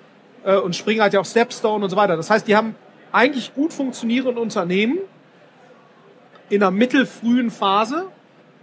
äh, 0.44 0.56
und 0.56 0.76
Springer 0.76 1.06
hat 1.06 1.14
ja 1.14 1.20
auch 1.20 1.26
Stepstone 1.26 1.84
und 1.84 1.90
so 1.90 1.96
weiter. 1.96 2.16
Das 2.16 2.30
heißt, 2.30 2.48
die 2.48 2.56
haben 2.56 2.76
eigentlich 3.12 3.54
gut 3.54 3.74
funktionierende 3.74 4.40
Unternehmen 4.40 5.00
in 6.50 6.62
einer 6.62 6.72
mittelfrühen 6.72 7.50
Phase 7.50 8.08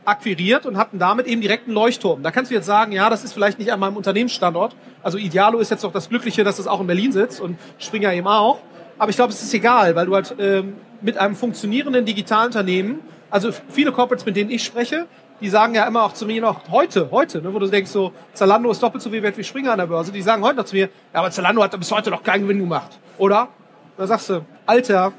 akquiriert 0.05 0.65
und 0.65 0.79
hatten 0.79 0.99
damit 0.99 1.27
eben 1.27 1.41
direkt 1.41 1.67
einen 1.67 1.75
Leuchtturm. 1.75 2.23
Da 2.23 2.31
kannst 2.31 2.51
du 2.51 2.55
jetzt 2.55 2.67
sagen, 2.67 2.93
ja, 2.93 3.11
das 3.11 3.25
ist 3.25 3.33
vielleicht 3.33 3.59
nicht 3.59 3.73
an 3.73 3.81
meinem 3.81 3.97
Unternehmensstandort. 3.97 4.75
Also 5.03 5.19
Idealo 5.19 5.59
ist 5.59 5.71
jetzt 5.71 5.85
doch 5.85 5.93
das 5.93 6.09
Glückliche, 6.09 6.45
dass 6.45 6.59
es 6.59 6.67
auch 6.67 6.81
in 6.81 6.87
Berlin 6.87 7.13
sitzt 7.13 7.41
und 7.41 7.59
Springer 7.79 8.13
eben 8.15 8.27
auch. 8.27 8.61
Aber 8.99 9.11
ich 9.11 9.17
glaube, 9.17 9.33
es 9.33 9.43
ist 9.43 9.55
egal, 9.55 9.95
weil 9.95 10.07
du 10.07 10.15
halt 10.15 10.35
ähm, 10.39 10.75
mit 11.01 11.19
einem 11.19 11.37
funktionierenden 11.37 12.05
Digitalunternehmen, 12.05 13.01
also 13.31 13.51
viele 13.69 13.93
Corporates, 13.93 14.27
mit 14.27 14.37
denen 14.37 14.51
ich 14.51 14.65
spreche, 14.65 15.07
die 15.41 15.49
sagen 15.49 15.75
ja 15.75 15.87
immer 15.87 16.03
auch 16.03 16.15
zu 16.15 16.27
mir 16.27 16.41
noch 16.41 16.69
heute, 16.71 17.11
heute, 17.13 17.41
ne, 17.41 17.55
wo 17.55 17.59
du 17.61 17.69
denkst 17.69 17.91
so, 17.91 18.13
Zalando 18.33 18.71
ist 18.71 18.83
doppelt 18.83 19.03
so 19.03 19.11
viel 19.11 19.23
wert 19.23 19.39
wie 19.39 19.45
Springer 19.45 19.73
an 19.73 19.79
der 19.79 19.87
Börse. 19.87 20.11
Die 20.11 20.23
sagen 20.23 20.43
heute 20.43 20.57
noch 20.57 20.65
zu 20.65 20.75
mir, 20.75 20.89
ja, 21.15 21.21
aber 21.21 21.31
Zalando 21.31 21.63
hat 21.63 21.79
bis 21.79 21.93
heute 21.93 22.11
noch 22.11 22.23
keinen 22.23 22.43
Gewinn 22.43 22.59
gemacht, 22.59 22.99
oder? 23.19 23.49
Da 23.97 24.07
sagst 24.07 24.31
du, 24.31 24.45
Alter, 24.67 25.13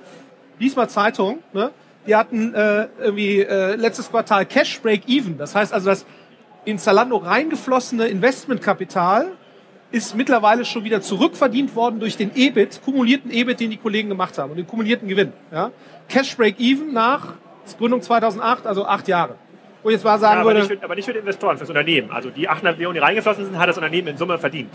lies 0.58 0.76
mal 0.76 0.90
Zeitung, 0.90 1.40
ne? 1.54 1.72
die 2.06 2.16
hatten 2.16 2.54
äh, 2.54 2.88
irgendwie 3.00 3.42
äh, 3.42 3.76
letztes 3.76 4.10
Quartal 4.10 4.46
Cash 4.46 4.82
Break 4.82 5.08
Even. 5.08 5.38
Das 5.38 5.56
heißt 5.56 5.74
also, 5.74 5.90
das 5.90 6.06
in 6.66 6.78
Zalando 6.78 7.18
reingeflossene 7.18 8.08
Investmentkapital 8.08 9.28
ist 9.92 10.16
mittlerweile 10.16 10.66
schon 10.66 10.84
wieder 10.84 11.02
zurückverdient 11.02 11.76
worden 11.76 12.00
durch 12.00 12.16
den 12.18 12.32
EBIT, 12.36 12.82
kumulierten 12.84 13.32
EBIT, 13.32 13.60
den 13.60 13.72
die 13.72 13.78
Kollegen 13.78 14.10
gemacht 14.10 14.38
haben 14.38 14.52
und 14.52 14.58
den 14.58 14.68
kumulierten 14.68 15.08
Gewinn. 15.08 15.34
Ja? 15.52 15.72
Cash 16.08 16.36
Break 16.38 16.60
Even 16.60 16.94
nach 16.94 17.34
Gründung 17.78 18.02
2008, 18.02 18.66
also 18.68 18.86
acht 18.86 19.08
Jahre. 19.08 19.36
Wo 19.82 19.90
ich 19.90 19.94
jetzt 19.94 20.04
mal 20.04 20.20
sagen 20.20 20.36
ja, 20.36 20.42
aber 20.42 20.50
würde. 20.50 20.60
Nicht 20.68 20.80
für, 20.80 20.84
aber 20.84 20.96
nicht 20.96 21.06
für 21.06 21.14
die 21.14 21.20
Investoren, 21.20 21.58
fürs 21.58 21.70
Unternehmen. 21.70 22.12
Also 22.12 22.30
die 22.30 22.50
800 22.50 22.78
Millionen, 22.78 22.96
die 22.96 23.00
reingeflossen 23.00 23.46
sind, 23.46 23.58
hat 23.58 23.70
das 23.70 23.78
Unternehmen 23.78 24.10
in 24.10 24.18
Summe 24.18 24.38
verdient. 24.38 24.70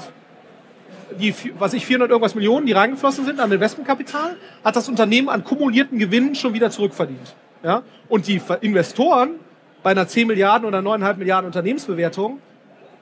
die, 1.19 1.35
was 1.59 1.75
ich 1.75 1.87
400 1.87 2.11
irgendwas 2.11 2.35
Millionen, 2.35 2.67
die 2.67 2.73
reingeflossen 2.73 3.25
sind 3.25 3.41
an 3.41 3.51
Investmentkapital, 3.51 4.37
hat 4.65 4.77
das 4.77 4.89
Unternehmen 4.89 5.29
an 5.29 5.45
kumulierten 5.45 5.99
Gewinnen 5.99 6.35
schon 6.35 6.55
wieder 6.55 6.71
zurückverdient. 6.71 7.35
Ja? 7.63 7.83
Und 8.09 8.27
die 8.27 8.41
Investoren 8.61 9.37
bei 9.83 9.91
einer 9.91 10.07
10 10.07 10.27
Milliarden 10.27 10.67
oder 10.67 10.79
9,5 10.79 11.17
Milliarden 11.17 11.47
Unternehmensbewertung, 11.47 12.41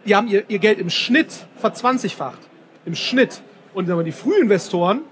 die 0.04 0.16
haben 0.16 0.28
ihr, 0.28 0.44
ihr 0.48 0.58
Geld 0.58 0.78
im 0.78 0.90
Schnitt 0.90 1.32
verzwanzigfacht. 1.56 2.38
Im 2.84 2.94
Schnitt. 2.94 3.42
Und 3.74 3.88
die 3.88 4.12
Frühinvestoren, 4.12 5.02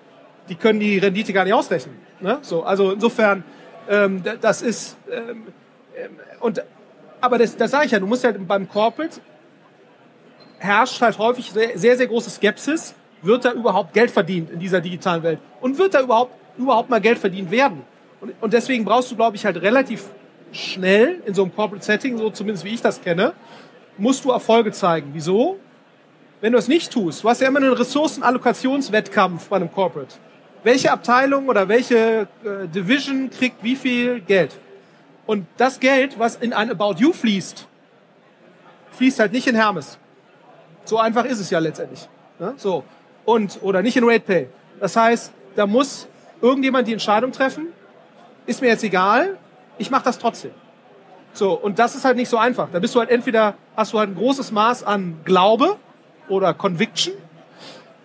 die 0.48 0.55
können 0.55 0.81
die 0.81 0.98
Rendite 0.98 1.33
gar 1.33 1.44
nicht 1.44 1.55
ausrechnen. 1.55 1.96
Ne? 2.20 2.38
So, 2.42 2.62
also 2.64 2.92
insofern, 2.92 3.44
ähm, 3.88 4.22
das 4.40 4.62
ist, 4.62 4.96
ähm, 5.11 5.46
ähm, 5.96 6.11
und, 6.40 6.62
aber 7.20 7.38
das, 7.38 7.57
das 7.57 7.70
sage 7.70 7.87
ich 7.87 7.92
ja, 7.92 7.98
du 7.98 8.07
musst 8.07 8.24
ja 8.24 8.33
beim 8.33 8.68
Corporate 8.68 9.20
herrscht 10.59 11.00
halt 11.00 11.18
häufig 11.18 11.50
sehr, 11.53 11.79
sehr, 11.79 11.96
sehr 11.96 12.07
große 12.07 12.31
Skepsis. 12.31 12.94
Wird 13.22 13.44
da 13.44 13.53
überhaupt 13.53 13.92
Geld 13.92 14.11
verdient 14.11 14.50
in 14.50 14.59
dieser 14.59 14.81
digitalen 14.81 15.22
Welt? 15.22 15.38
Und 15.61 15.79
wird 15.79 15.94
da 15.94 16.03
überhaupt, 16.03 16.35
überhaupt 16.59 16.90
mal 16.90 17.00
Geld 17.00 17.18
verdient 17.18 17.50
werden? 17.50 17.83
Und, 18.20 18.35
und 18.40 18.53
deswegen 18.53 18.85
brauchst 18.85 19.11
du, 19.11 19.16
glaube 19.16 19.37
ich, 19.37 19.44
halt 19.44 19.61
relativ 19.61 20.05
schnell 20.53 21.22
in 21.26 21.35
so 21.35 21.42
einem 21.42 21.55
Corporate 21.55 21.85
Setting, 21.85 22.18
so 22.18 22.31
zumindest 22.31 22.64
wie 22.64 22.74
ich 22.74 22.83
das 22.83 23.00
kenne, 23.00 23.33
musst 24.01 24.25
du 24.25 24.31
Erfolge 24.31 24.73
zeigen. 24.73 25.11
Wieso? 25.13 25.59
Wenn 26.41 26.53
du 26.53 26.59
es 26.59 26.69
nicht 26.69 26.91
tust, 26.93 27.23
du 27.23 27.29
hast 27.29 27.41
ja 27.41 27.49
immer 27.49 27.59
einen 27.59 27.73
Ressourcenallokationswettkampf 27.73 29.49
bei 29.49 29.57
einem 29.57 29.71
Corporate. 29.71 30.15
Welche 30.63 30.91
Abteilung 30.91 31.49
oder 31.49 31.69
welche 31.69 32.29
äh, 32.45 32.67
Division 32.67 33.31
kriegt 33.31 33.63
wie 33.63 33.77
viel 33.77 34.21
Geld? 34.21 34.59
Und 35.27 35.47
das 35.59 35.81
Geld, 35.81 36.19
was 36.19 36.37
in 36.37 36.53
ein 36.53 36.71
About 36.71 36.95
You 36.99 37.13
fließt, 37.13 37.67
fließt 38.93 39.21
halt 39.21 39.33
nicht 39.33 39.47
in 39.47 39.55
Hermes. 39.55 39.99
So 40.85 40.99
einfach 40.99 41.25
ist 41.25 41.39
es 41.39 41.51
ja 41.51 41.59
letztendlich. 41.59 42.09
Ne? 42.39 42.55
So. 42.57 42.85
Und, 43.25 43.59
oder 43.63 43.83
nicht 43.83 43.97
in 43.97 44.05
RatePay. 44.05 44.49
Das 44.81 44.97
heißt, 44.97 45.33
da 45.57 45.67
muss 45.67 46.09
irgendjemand 46.41 46.89
die 46.89 46.93
Entscheidung 46.93 47.33
treffen, 47.33 47.69
ist 48.47 48.61
mir 48.61 48.69
jetzt 48.69 48.83
egal, 48.83 49.39
ich 49.79 49.91
mache 49.91 50.05
das 50.05 50.19
trotzdem. 50.19 50.53
So, 51.33 51.53
und 51.53 51.79
das 51.79 51.95
ist 51.95 52.05
halt 52.05 52.16
nicht 52.16 52.29
so 52.29 52.38
einfach. 52.38 52.69
Da 52.73 52.79
bist 52.79 52.95
du 52.95 52.99
halt 52.99 53.11
entweder, 53.11 53.55
hast 53.77 53.93
du 53.93 53.99
halt 53.99 54.11
ein 54.11 54.16
großes 54.16 54.53
Maß 54.53 54.83
an 54.83 55.21
Glaube 55.25 55.77
oder 56.29 56.55
Conviction, 56.55 57.14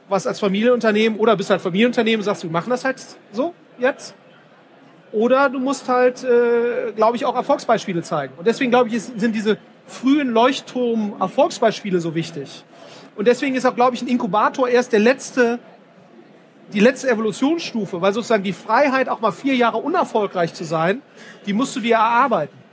was 0.08 0.28
als 0.28 0.40
Familienunternehmen, 0.40 1.20
oder 1.20 1.36
bist 1.36 1.50
halt 1.50 1.62
Familienunternehmen 1.62 2.20
und 2.20 2.26
sagst, 2.26 2.44
wir 2.44 2.52
machen 2.52 2.70
das 2.70 2.86
halt 2.86 3.02
so 3.32 3.54
jetzt. 3.80 4.14
Oder 5.12 5.50
du 5.50 5.60
musst 5.60 5.88
halt, 5.88 6.24
äh, 6.24 6.92
glaube 6.94 7.16
ich, 7.16 7.26
auch 7.26 7.36
Erfolgsbeispiele 7.36 8.04
zeigen. 8.04 8.34
Und 8.38 8.46
deswegen, 8.48 8.70
glaube 8.70 8.90
ich, 8.90 8.96
ist, 8.96 9.20
sind 9.20 9.34
diese 9.34 9.58
frühen 9.88 10.32
Leuchtturm-Erfolgsbeispiele 10.32 12.00
so 12.00 12.16
wichtig. 12.16 12.66
Und 13.16 13.28
deswegen 13.28 13.56
ist 13.56 13.66
auch, 13.66 13.76
glaube 13.76 13.96
ich, 13.96 14.02
ein 14.02 14.08
Inkubator 14.08 14.68
erst 14.68 14.92
der 14.92 15.00
letzte, 15.00 15.60
die 16.74 16.80
letzte 16.80 17.10
Evolutionsstufe, 17.10 18.02
weil 18.02 18.12
sozusagen 18.14 18.44
die 18.44 18.54
Freiheit, 18.54 19.08
auch 19.08 19.22
mal 19.22 19.32
vier 19.32 19.56
Jahre 19.56 19.78
unerfolgreich 19.78 20.54
zu 20.54 20.66
sein, 20.66 21.02
die 21.46 21.54
musst 21.54 21.76
du 21.76 21.80
dir 21.80 21.96
erarbeiten. 21.96 22.65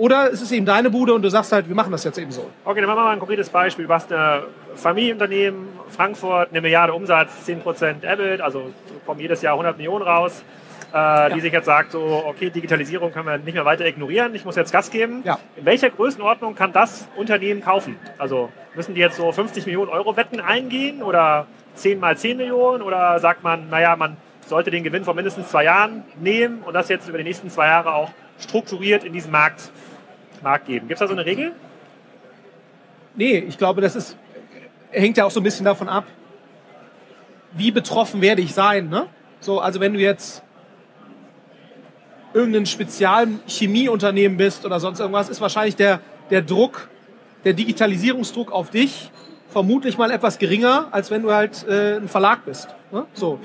Oder 0.00 0.32
es 0.32 0.40
ist 0.40 0.50
eben 0.50 0.64
deine 0.64 0.88
Bude 0.88 1.12
und 1.12 1.20
du 1.20 1.28
sagst 1.28 1.52
halt, 1.52 1.68
wir 1.68 1.74
machen 1.74 1.92
das 1.92 2.04
jetzt 2.04 2.18
eben 2.18 2.32
so. 2.32 2.48
Okay, 2.64 2.80
dann 2.80 2.88
machen 2.88 3.00
wir 3.00 3.04
mal 3.04 3.12
ein 3.12 3.18
konkretes 3.18 3.50
Beispiel. 3.50 3.86
Du 3.86 3.92
hast 3.92 4.10
ein 4.10 4.42
Familienunternehmen, 4.74 5.68
Frankfurt, 5.88 6.48
eine 6.50 6.62
Milliarde 6.62 6.94
Umsatz, 6.94 7.30
10% 7.46 8.02
EBIT, 8.02 8.40
also 8.40 8.70
kommen 9.04 9.20
jedes 9.20 9.42
Jahr 9.42 9.52
100 9.52 9.76
Millionen 9.76 10.02
raus 10.02 10.42
äh, 10.92 10.96
ja. 10.96 11.28
die 11.28 11.40
sich 11.40 11.52
jetzt 11.52 11.66
sagt, 11.66 11.92
so, 11.92 12.24
okay, 12.26 12.50
Digitalisierung 12.50 13.12
können 13.12 13.26
wir 13.26 13.38
nicht 13.38 13.54
mehr 13.54 13.64
weiter 13.64 13.86
ignorieren, 13.86 14.34
ich 14.34 14.44
muss 14.44 14.56
jetzt 14.56 14.72
Gas 14.72 14.90
geben. 14.90 15.22
Ja. 15.24 15.38
In 15.56 15.64
welcher 15.64 15.90
Größenordnung 15.90 16.54
kann 16.54 16.72
das 16.72 17.08
Unternehmen 17.16 17.60
kaufen? 17.60 17.96
Also 18.18 18.50
müssen 18.74 18.94
die 18.94 19.00
jetzt 19.00 19.16
so 19.16 19.30
50 19.30 19.66
Millionen 19.66 19.90
Euro 19.90 20.16
Wetten 20.16 20.40
eingehen 20.40 21.02
oder 21.02 21.46
10 21.74 22.00
mal 22.00 22.16
10 22.16 22.36
Millionen 22.36 22.82
oder 22.82 23.18
sagt 23.18 23.42
man, 23.42 23.68
naja, 23.68 23.96
man 23.96 24.16
sollte 24.46 24.70
den 24.70 24.82
Gewinn 24.82 25.04
von 25.04 25.14
mindestens 25.14 25.48
zwei 25.48 25.64
Jahren 25.64 26.02
nehmen 26.20 26.62
und 26.62 26.74
das 26.74 26.88
jetzt 26.88 27.08
über 27.08 27.18
die 27.18 27.24
nächsten 27.24 27.50
zwei 27.50 27.66
Jahre 27.66 27.94
auch 27.94 28.10
strukturiert 28.40 29.04
in 29.04 29.12
diesen 29.12 29.30
Markt, 29.30 29.70
Markt 30.42 30.66
geben. 30.66 30.88
Gibt 30.88 31.00
es 31.00 31.00
da 31.00 31.06
so 31.06 31.12
eine 31.12 31.26
Regel? 31.26 31.52
Nee, 33.14 33.38
ich 33.38 33.58
glaube, 33.58 33.80
das 33.80 33.96
ist, 33.96 34.16
hängt 34.90 35.16
ja 35.16 35.24
auch 35.24 35.30
so 35.30 35.40
ein 35.40 35.42
bisschen 35.42 35.64
davon 35.64 35.88
ab, 35.88 36.06
wie 37.52 37.70
betroffen 37.70 38.20
werde 38.20 38.42
ich 38.42 38.54
sein. 38.54 38.88
Ne? 38.88 39.06
So, 39.40 39.60
also 39.60 39.80
wenn 39.80 39.92
du 39.92 40.00
jetzt 40.00 40.42
irgendein 42.32 42.66
Spezialchemieunternehmen 42.66 44.36
bist 44.36 44.64
oder 44.64 44.78
sonst 44.78 45.00
irgendwas, 45.00 45.28
ist 45.28 45.40
wahrscheinlich 45.40 45.76
der, 45.76 46.00
der 46.30 46.42
Druck, 46.42 46.88
der 47.44 47.54
Digitalisierungsdruck 47.54 48.52
auf 48.52 48.70
dich 48.70 49.10
vermutlich 49.48 49.98
mal 49.98 50.10
etwas 50.12 50.38
geringer, 50.38 50.88
als 50.92 51.10
wenn 51.10 51.22
du 51.22 51.32
halt 51.32 51.66
äh, 51.68 51.96
ein 51.96 52.08
Verlag 52.08 52.44
bist. 52.44 52.68
Ne? 52.92 53.06
So. 53.14 53.40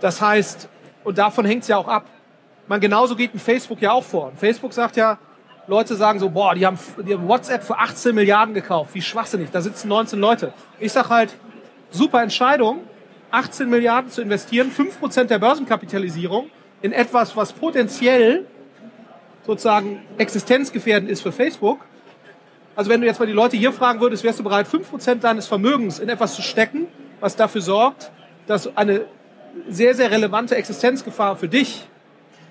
Das 0.00 0.20
heißt, 0.20 0.68
und 1.04 1.16
davon 1.16 1.46
hängt 1.46 1.62
es 1.62 1.68
ja 1.68 1.78
auch 1.78 1.88
ab. 1.88 2.04
Man 2.68 2.80
genauso 2.80 3.16
geht 3.16 3.34
ein 3.34 3.38
Facebook 3.38 3.80
ja 3.80 3.92
auch 3.92 4.04
vor. 4.04 4.32
Facebook 4.36 4.72
sagt 4.72 4.96
ja, 4.96 5.18
Leute 5.66 5.96
sagen 5.96 6.18
so, 6.18 6.30
boah, 6.30 6.54
die 6.54 6.66
haben, 6.66 6.78
die 7.06 7.14
haben 7.14 7.26
WhatsApp 7.26 7.64
für 7.64 7.78
18 7.78 8.14
Milliarden 8.14 8.54
gekauft. 8.54 8.94
Wie 8.94 9.02
schwachsinnig. 9.02 9.50
Da 9.50 9.60
sitzen 9.60 9.88
19 9.88 10.18
Leute. 10.18 10.52
Ich 10.78 10.92
sag 10.92 11.08
halt, 11.08 11.34
super 11.90 12.22
Entscheidung, 12.22 12.80
18 13.30 13.68
Milliarden 13.68 14.10
zu 14.10 14.22
investieren, 14.22 14.70
5% 14.70 15.24
der 15.24 15.38
Börsenkapitalisierung 15.38 16.50
in 16.82 16.92
etwas, 16.92 17.36
was 17.36 17.52
potenziell 17.52 18.46
sozusagen 19.46 20.02
existenzgefährdend 20.18 21.10
ist 21.10 21.22
für 21.22 21.32
Facebook. 21.32 21.80
Also 22.76 22.90
wenn 22.90 23.00
du 23.00 23.06
jetzt 23.06 23.18
mal 23.18 23.26
die 23.26 23.32
Leute 23.32 23.56
hier 23.56 23.72
fragen 23.72 24.00
würdest, 24.00 24.24
wärst 24.24 24.38
du 24.38 24.44
bereit, 24.44 24.66
5% 24.68 25.16
deines 25.16 25.46
Vermögens 25.46 25.98
in 25.98 26.08
etwas 26.08 26.34
zu 26.34 26.42
stecken, 26.42 26.86
was 27.18 27.34
dafür 27.34 27.62
sorgt, 27.62 28.12
dass 28.46 28.76
eine 28.76 29.06
sehr, 29.68 29.94
sehr 29.94 30.10
relevante 30.10 30.54
Existenzgefahr 30.54 31.36
für 31.36 31.48
dich 31.48 31.88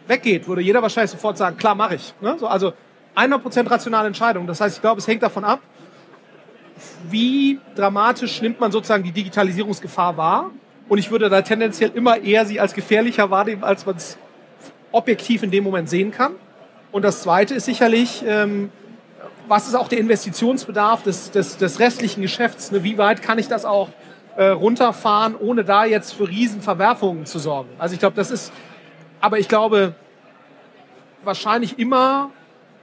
weggeht, 0.07 0.47
würde 0.47 0.61
jeder 0.61 0.81
wahrscheinlich 0.81 1.11
sofort 1.11 1.37
sagen, 1.37 1.57
klar, 1.57 1.75
mache 1.75 1.95
ich. 1.95 2.13
Ne? 2.21 2.35
So, 2.39 2.47
also 2.47 2.73
100% 3.15 3.69
rationale 3.69 4.07
Entscheidung. 4.07 4.47
Das 4.47 4.61
heißt, 4.61 4.77
ich 4.77 4.81
glaube, 4.81 4.99
es 4.99 5.07
hängt 5.07 5.23
davon 5.23 5.43
ab, 5.43 5.59
wie 7.09 7.59
dramatisch 7.75 8.41
nimmt 8.41 8.59
man 8.59 8.71
sozusagen 8.71 9.03
die 9.03 9.11
Digitalisierungsgefahr 9.11 10.17
wahr 10.17 10.51
und 10.89 10.99
ich 10.99 11.11
würde 11.11 11.29
da 11.29 11.41
tendenziell 11.41 11.91
immer 11.93 12.21
eher 12.21 12.45
sie 12.45 12.59
als 12.59 12.73
gefährlicher 12.73 13.29
wahrnehmen, 13.29 13.63
als 13.63 13.85
man 13.85 13.95
es 13.95 14.17
objektiv 14.91 15.43
in 15.43 15.51
dem 15.51 15.63
Moment 15.63 15.89
sehen 15.89 16.11
kann. 16.11 16.35
Und 16.91 17.03
das 17.03 17.21
Zweite 17.21 17.55
ist 17.55 17.65
sicherlich, 17.65 18.23
ähm, 18.25 18.71
was 19.47 19.67
ist 19.67 19.75
auch 19.75 19.87
der 19.87 19.99
Investitionsbedarf 19.99 21.03
des, 21.03 21.31
des, 21.31 21.57
des 21.57 21.79
restlichen 21.79 22.21
Geschäfts? 22.21 22.71
Ne? 22.71 22.83
Wie 22.83 22.97
weit 22.97 23.21
kann 23.21 23.39
ich 23.39 23.47
das 23.47 23.65
auch 23.65 23.89
äh, 24.35 24.47
runterfahren, 24.47 25.35
ohne 25.35 25.63
da 25.63 25.85
jetzt 25.85 26.13
für 26.13 26.27
Riesenverwerfungen 26.27 27.25
zu 27.25 27.39
sorgen? 27.39 27.69
Also 27.77 27.93
ich 27.93 27.99
glaube, 27.99 28.15
das 28.15 28.31
ist, 28.31 28.53
aber 29.21 29.39
ich 29.39 29.47
glaube, 29.47 29.95
wahrscheinlich 31.23 31.77
immer, 31.79 32.31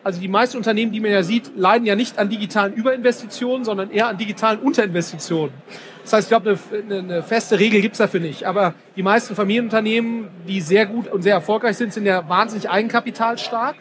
also 0.03 0.21
die 0.21 0.29
meisten 0.29 0.57
Unternehmen, 0.57 0.93
die 0.93 1.01
man 1.01 1.11
ja 1.11 1.23
sieht, 1.23 1.53
leiden 1.57 1.87
ja 1.87 1.95
nicht 1.95 2.19
an 2.19 2.29
digitalen 2.29 2.75
Überinvestitionen, 2.75 3.65
sondern 3.65 3.91
eher 3.91 4.09
an 4.09 4.19
digitalen 4.19 4.61
Unterinvestitionen. 4.61 5.55
Das 6.03 6.13
heißt, 6.13 6.27
ich 6.27 6.29
glaube, 6.29 6.59
eine, 6.73 6.99
eine 6.99 7.23
feste 7.23 7.59
Regel 7.59 7.81
gibt's 7.81 7.99
dafür 7.99 8.21
nicht. 8.21 8.45
Aber 8.45 8.75
die 8.95 9.03
meisten 9.03 9.35
Familienunternehmen, 9.35 10.29
die 10.47 10.61
sehr 10.61 10.85
gut 10.87 11.09
und 11.09 11.23
sehr 11.23 11.35
erfolgreich 11.35 11.77
sind, 11.79 11.93
sind 11.95 12.05
ja 12.05 12.29
wahnsinnig 12.29 12.69
eigenkapitalstark. 12.69 13.77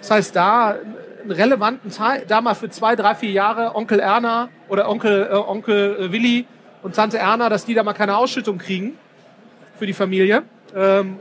Das 0.00 0.10
heißt, 0.10 0.36
da 0.36 0.76
einen 1.22 1.32
relevanten 1.32 1.90
Teil, 1.90 2.24
da 2.26 2.40
mal 2.40 2.54
für 2.54 2.70
zwei, 2.70 2.96
drei, 2.96 3.14
vier 3.14 3.30
Jahre 3.30 3.74
Onkel 3.74 4.00
Erna 4.00 4.48
oder 4.68 4.88
Onkel, 4.88 5.28
äh, 5.30 5.34
Onkel 5.34 5.96
äh, 5.98 6.12
Willi 6.12 6.46
und 6.82 6.94
Tante 6.94 7.18
Erna, 7.18 7.48
dass 7.48 7.66
die 7.66 7.74
da 7.74 7.82
mal 7.82 7.92
keine 7.92 8.16
Ausschüttung 8.16 8.58
kriegen 8.58 8.96
für 9.78 9.86
die 9.86 9.92
Familie. 9.92 10.44
Ähm, 10.74 11.20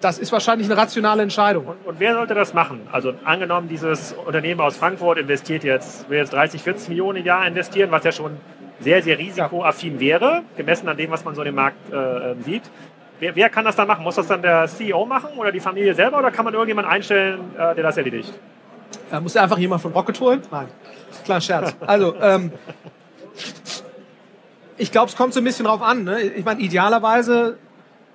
das 0.00 0.18
ist 0.18 0.30
wahrscheinlich 0.30 0.68
eine 0.68 0.76
rationale 0.76 1.22
Entscheidung. 1.22 1.66
Und, 1.66 1.76
und, 1.84 2.00
wer 2.00 2.14
sollte 2.14 2.34
das 2.34 2.54
machen? 2.54 2.86
Also 2.92 3.14
angenommen, 3.24 3.68
dieses 3.68 4.12
Unternehmen 4.12 4.60
aus 4.60 4.76
Frankfurt 4.76 5.18
investiert 5.18 5.64
jetzt, 5.64 6.08
will 6.08 6.18
jetzt 6.18 6.32
30, 6.32 6.62
40 6.62 6.88
Millionen 6.90 7.18
im 7.18 7.26
Jahr 7.26 7.46
investieren, 7.46 7.90
was 7.90 8.04
ja 8.04 8.12
schon 8.12 8.36
sehr, 8.80 9.02
sehr 9.02 9.18
risikoaffin 9.18 9.98
wäre, 9.98 10.42
gemessen 10.56 10.88
an 10.88 10.96
dem, 10.96 11.10
was 11.10 11.24
man 11.24 11.34
so 11.34 11.42
im 11.42 11.54
Markt 11.54 11.92
äh, 11.92 11.96
ähm, 12.30 12.42
sieht. 12.42 12.62
Wer, 13.18 13.34
wer, 13.34 13.50
kann 13.50 13.64
das 13.64 13.74
dann 13.74 13.88
machen? 13.88 14.04
Muss 14.04 14.14
das 14.14 14.28
dann 14.28 14.40
der 14.42 14.68
CEO 14.68 15.04
machen 15.04 15.30
oder 15.36 15.50
die 15.50 15.58
Familie 15.58 15.92
selber 15.94 16.18
oder 16.18 16.30
kann 16.30 16.44
man 16.44 16.54
irgendjemanden 16.54 16.92
einstellen, 16.92 17.40
äh, 17.56 17.74
der 17.74 17.82
das 17.82 17.96
erledigt? 17.96 18.32
Ja, 19.10 19.20
muss 19.20 19.36
einfach 19.36 19.58
jemand 19.58 19.82
von 19.82 19.92
Rocket 19.92 20.20
holen? 20.20 20.42
Nein, 20.52 20.68
klar 21.24 21.40
Scherz. 21.40 21.74
Also, 21.84 22.14
ähm, 22.20 22.52
ich 24.76 24.92
glaube, 24.92 25.08
es 25.08 25.16
kommt 25.16 25.34
so 25.34 25.40
ein 25.40 25.44
bisschen 25.44 25.66
drauf 25.66 25.82
an. 25.82 26.04
Ne? 26.04 26.20
Ich 26.20 26.44
meine, 26.44 26.60
idealerweise, 26.60 27.58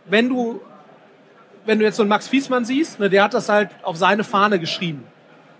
wenn 0.05 0.29
du, 0.29 0.61
wenn 1.65 1.79
du 1.79 1.85
jetzt 1.85 1.97
so 1.97 2.03
einen 2.03 2.09
Max 2.09 2.27
Fiesmann 2.27 2.65
siehst, 2.65 2.99
ne, 2.99 3.09
der 3.09 3.23
hat 3.23 3.33
das 3.33 3.49
halt 3.49 3.69
auf 3.83 3.97
seine 3.97 4.23
Fahne 4.23 4.59
geschrieben. 4.59 5.03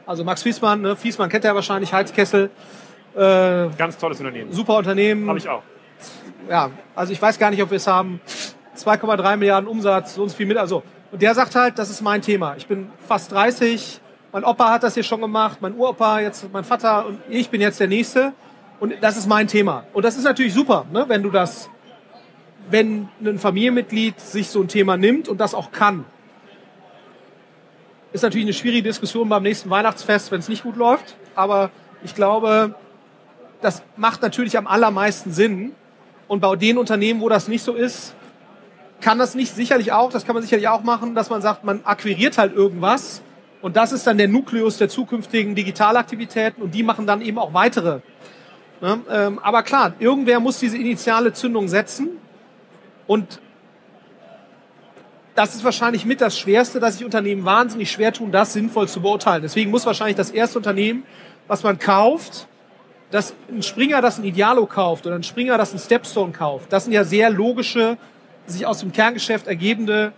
Also 0.06 0.24
Max 0.24 0.44
Fiesmann, 0.44 0.82
ne, 0.82 0.96
Fiesmann 0.96 1.30
kennt 1.30 1.46
er 1.46 1.56
wahrscheinlich, 1.56 1.94
Heizkessel, 1.94 2.50
äh, 3.16 3.70
Ganz 3.78 3.98
tolles 3.98 4.20
Unternehmen. 4.20 4.52
Super 4.52 4.78
Unternehmen. 4.78 5.28
Habe 5.28 5.38
ich 5.38 5.48
auch. 5.48 5.62
Ja, 6.50 6.72
also 6.96 7.14
ich 7.14 7.22
weiß 7.22 7.40
gar 7.40 7.52
nicht, 7.52 7.62
ob 7.62 7.70
wir 7.70 7.78
es 7.78 7.88
haben. 7.88 8.20
2,3 8.76 9.38
Milliarden 9.38 9.70
Umsatz, 9.70 10.16
so 10.16 10.28
viel 10.30 10.48
mit. 10.48 10.58
Also, 10.58 10.84
und 11.12 11.22
der 11.22 11.36
sagt 11.36 11.56
halt, 11.56 11.78
das 11.78 11.90
ist 11.90 12.02
mein 12.02 12.22
Thema. 12.22 12.56
Ich 12.58 12.68
bin 12.68 12.90
fast 13.08 13.32
30. 13.32 14.02
Mein 14.32 14.44
Opa 14.44 14.72
hat 14.72 14.84
das 14.84 14.96
hier 14.96 15.04
schon 15.04 15.22
gemacht, 15.22 15.60
mein 15.62 15.76
Uropa, 15.76 16.20
jetzt 16.20 16.52
mein 16.52 16.64
Vater 16.64 17.06
und 17.06 17.20
ich 17.30 17.52
bin 17.52 17.62
jetzt 17.62 17.80
der 17.80 17.88
Nächste. 17.88 18.34
Und 18.80 18.96
das 19.00 19.16
ist 19.16 19.28
mein 19.28 19.48
Thema. 19.48 19.84
Und 19.94 20.04
das 20.04 20.18
ist 20.18 20.24
natürlich 20.24 20.54
super, 20.54 20.86
ne, 20.92 21.06
wenn 21.08 21.22
du 21.22 21.30
das, 21.30 21.70
wenn 22.70 23.10
ein 23.24 23.40
Familienmitglied 23.40 24.20
sich 24.20 24.50
so 24.50 24.62
ein 24.62 24.68
Thema 24.68 24.98
nimmt 24.98 25.28
und 25.28 25.40
das 25.40 25.54
auch 25.54 25.72
kann. 25.72 26.06
Ist 28.12 28.22
natürlich 28.22 28.46
eine 28.46 28.54
schwierige 28.54 28.84
Diskussion 28.84 29.28
beim 29.30 29.44
nächsten 29.44 29.70
Weihnachtsfest, 29.70 30.32
wenn 30.32 30.40
es 30.40 30.50
nicht 30.50 30.64
gut 30.64 30.76
läuft. 30.76 31.16
Aber 31.36 31.72
ich 32.04 32.16
glaube, 32.16 32.76
das 33.62 33.82
macht 33.98 34.22
natürlich 34.22 34.58
am 34.58 34.68
allermeisten 34.68 35.32
Sinn. 35.32 35.74
Und 36.28 36.42
bei 36.42 36.56
den 36.56 36.78
Unternehmen, 36.78 37.22
wo 37.22 37.30
das 37.30 37.48
nicht 37.48 37.64
so 37.64 37.74
ist, 37.74 38.16
kann 39.02 39.20
das 39.20 39.36
nicht 39.36 39.54
sicherlich 39.54 39.92
auch, 39.92 40.12
das 40.12 40.26
kann 40.26 40.34
man 40.34 40.44
sicherlich 40.44 40.68
auch 40.70 40.84
machen, 40.84 41.14
dass 41.14 41.30
man 41.30 41.42
sagt, 41.42 41.64
man 41.66 41.82
akquiriert 41.84 42.38
halt 42.38 42.56
irgendwas 42.56 43.22
und 43.62 43.76
das 43.76 43.92
ist 43.92 44.08
dann 44.08 44.18
der 44.18 44.30
Nukleus 44.30 44.78
der 44.78 44.88
zukünftigen 44.88 45.56
Digitalaktivitäten 45.56 46.64
und 46.64 46.74
die 46.74 46.84
machen 46.84 47.06
dann 47.06 47.22
eben 47.22 47.38
auch 47.38 47.54
weitere. 47.54 48.00
Ne? 48.82 49.02
Ähm, 49.10 49.40
aber 49.40 49.64
klar, 49.64 49.94
irgendwer 50.00 50.40
muss 50.40 50.60
diese 50.60 50.78
initiale 50.78 51.34
Zündung 51.34 51.68
setzen 51.68 52.10
und 53.08 53.40
das 55.36 55.56
ist 55.56 55.64
wahrscheinlich 55.64 56.06
mit 56.06 56.22
das 56.22 56.38
Schwerste, 56.38 56.80
dass 56.80 56.98
sich 56.98 57.06
Unternehmen 57.06 57.44
wahnsinnig 57.44 57.92
schwer 57.92 58.14
tun, 58.14 58.32
das 58.32 58.54
sinnvoll 58.54 58.88
zu 58.88 59.02
beurteilen. 59.02 59.42
Deswegen 59.42 59.72
muss 59.72 59.86
wahrscheinlich 59.86 60.16
das 60.16 60.30
erste 60.30 60.60
Unternehmen, 60.60 61.04
was 61.48 61.64
man 61.64 61.80
kauft, 61.80 62.48
dass 63.10 63.34
ein 63.50 63.64
Springer, 63.64 64.02
das 64.02 64.20
ein 64.20 64.24
Idealo 64.24 64.66
kauft 64.66 65.06
oder 65.06 65.16
ein 65.16 65.24
Springer, 65.24 65.58
das 65.58 65.74
ein 65.74 65.80
Stepstone 65.80 66.32
kauft, 66.32 66.72
das 66.72 66.86
sind 66.86 66.94
ja 66.94 67.04
sehr 67.04 67.30
logische 67.30 67.98
sich 68.46 68.66
aus 68.66 68.80
dem 68.80 68.92
Kerngeschäft 68.92 69.48
ergebende 69.48 70.12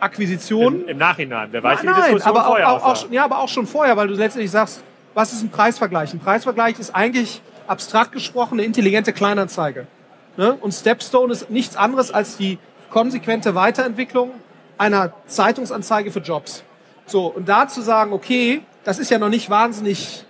Akquisitionen. 0.00 0.82
Im, 0.82 0.88
Im, 0.88 0.98
Nachhinein, 0.98 1.48
wer 1.52 1.62
weiß, 1.62 1.82
nein, 1.82 1.94
wie 1.94 2.00
die 2.00 2.06
Diskussion 2.06 2.36
aber 2.36 2.46
vorher 2.46 2.70
auch, 2.70 2.84
auch, 2.84 3.10
Ja, 3.10 3.24
aber 3.24 3.38
auch 3.38 3.48
schon 3.48 3.66
vorher, 3.66 3.96
weil 3.96 4.08
du 4.08 4.14
letztendlich 4.14 4.50
sagst, 4.50 4.82
was 5.14 5.32
ist 5.32 5.42
ein 5.42 5.50
Preisvergleich? 5.50 6.12
Ein 6.12 6.20
Preisvergleich 6.20 6.78
ist 6.78 6.94
eigentlich 6.94 7.42
abstrakt 7.66 8.12
gesprochen 8.12 8.54
eine 8.54 8.64
intelligente 8.64 9.12
Kleinanzeige. 9.12 9.86
Ne? 10.36 10.56
Und 10.60 10.72
Stepstone 10.72 11.32
ist 11.32 11.50
nichts 11.50 11.76
anderes 11.76 12.10
als 12.10 12.36
die 12.36 12.58
konsequente 12.90 13.54
Weiterentwicklung 13.54 14.32
einer 14.78 15.12
Zeitungsanzeige 15.26 16.10
für 16.10 16.20
Jobs. 16.20 16.64
So, 17.06 17.26
und 17.26 17.48
da 17.48 17.68
zu 17.68 17.82
sagen, 17.82 18.12
okay, 18.12 18.62
das 18.84 18.98
ist 18.98 19.10
ja 19.10 19.18
noch 19.18 19.28
nicht 19.28 19.50
wahnsinnig, 19.50 20.24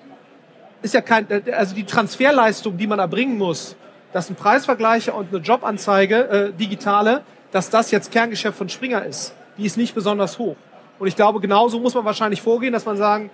ist 0.83 0.95
ja 0.95 1.01
kein, 1.01 1.27
also 1.53 1.75
die 1.75 1.85
Transferleistung, 1.85 2.77
die 2.77 2.87
man 2.87 2.99
erbringen 2.99 3.39
muss, 3.39 3.77
dass 4.13 4.29
ein 4.29 4.35
Preisvergleicher 4.35 5.15
und 5.15 5.29
eine 5.33 5.43
Jobanzeige, 5.43 6.29
äh, 6.29 6.53
digitale, 6.53 7.23
dass 7.53 7.71
das 7.71 7.91
jetzt 7.91 8.11
Kerngeschäft 8.11 8.57
von 8.57 8.69
Springer 8.69 9.05
ist. 9.05 9.35
Die 9.57 9.67
ist 9.67 9.77
nicht 9.77 9.95
besonders 9.95 10.39
hoch. 10.39 10.57
Und 10.99 11.07
ich 11.07 11.17
glaube, 11.17 11.41
genauso 11.41 11.81
muss 11.81 11.95
man 11.95 12.05
wahrscheinlich 12.05 12.43
vorgehen, 12.43 12.73
dass 12.73 12.87
man 12.87 12.97
sagen, 12.97 13.31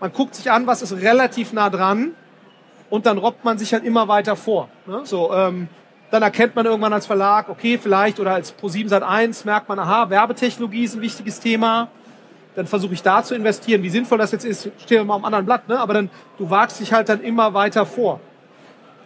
man 0.00 0.12
guckt 0.12 0.34
sich 0.34 0.50
an, 0.50 0.66
was 0.66 0.82
ist 0.82 0.92
relativ 0.92 1.52
nah 1.52 1.70
dran 1.70 2.12
und 2.90 3.06
dann 3.06 3.18
robbt 3.18 3.44
man 3.44 3.58
sich 3.58 3.72
halt 3.72 3.84
immer 3.84 4.08
weiter 4.08 4.36
vor. 4.36 4.68
Ne? 4.86 5.00
So, 5.04 5.32
ähm, 5.32 5.68
dann 6.14 6.22
erkennt 6.22 6.54
man 6.54 6.64
irgendwann 6.64 6.92
als 6.92 7.06
Verlag, 7.06 7.48
okay, 7.48 7.76
vielleicht, 7.76 8.20
oder 8.20 8.34
als 8.34 8.56
Pro7 8.56 8.86
Sat 8.86 9.02
1 9.02 9.44
merkt 9.44 9.68
man, 9.68 9.80
aha, 9.80 10.08
Werbetechnologie 10.10 10.84
ist 10.84 10.94
ein 10.94 11.00
wichtiges 11.00 11.40
Thema. 11.40 11.88
Dann 12.54 12.68
versuche 12.68 12.94
ich 12.94 13.02
da 13.02 13.24
zu 13.24 13.34
investieren. 13.34 13.82
Wie 13.82 13.90
sinnvoll 13.90 14.18
das 14.18 14.30
jetzt 14.30 14.44
ist, 14.44 14.70
stehe 14.78 15.02
mal 15.02 15.16
am 15.16 15.24
anderen 15.24 15.44
Blatt, 15.44 15.68
ne? 15.68 15.76
Aber 15.76 15.92
dann, 15.92 16.10
du 16.38 16.48
wagst 16.48 16.78
dich 16.78 16.92
halt 16.92 17.08
dann 17.08 17.20
immer 17.20 17.52
weiter 17.52 17.84
vor. 17.84 18.20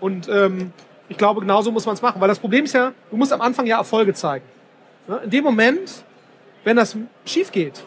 Und 0.01 0.29
ähm, 0.29 0.75
ich 1.09 1.17
glaube, 1.17 1.41
genauso 1.41 1.73
muss 1.73 1.87
man 1.87 1.95
es 1.95 2.03
machen. 2.03 2.21
Weil 2.21 2.29
das 2.29 2.39
Problem 2.39 2.67
ist 2.67 2.75
ja, 2.75 2.93
du 3.11 3.17
musst 3.17 3.33
am 3.33 3.41
Anfang 3.41 3.65
ja 3.65 3.79
Erfolge 3.79 4.13
zeigen. 4.13 4.45
In 5.25 5.31
dem 5.31 5.45
Moment, 5.45 6.05
wenn 6.63 6.77
das 6.77 6.95
schief 7.25 7.51
geht, 7.51 7.83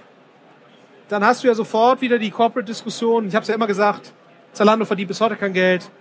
dann 1.09 1.23
hast 1.23 1.43
du 1.43 1.47
ja 1.47 1.53
sofort 1.53 2.01
wieder 2.01 2.17
die 2.17 2.31
Corporate-Diskussion. 2.31 3.27
Ich 3.27 3.35
habe 3.35 3.43
es 3.43 3.49
ja 3.49 3.53
immer 3.53 3.67
gesagt, 3.67 4.13
Zalando 4.51 4.83
verdient 4.83 5.09
bis 5.09 5.21
heute 5.21 5.35
kein 5.35 5.53
Geld 5.53 5.91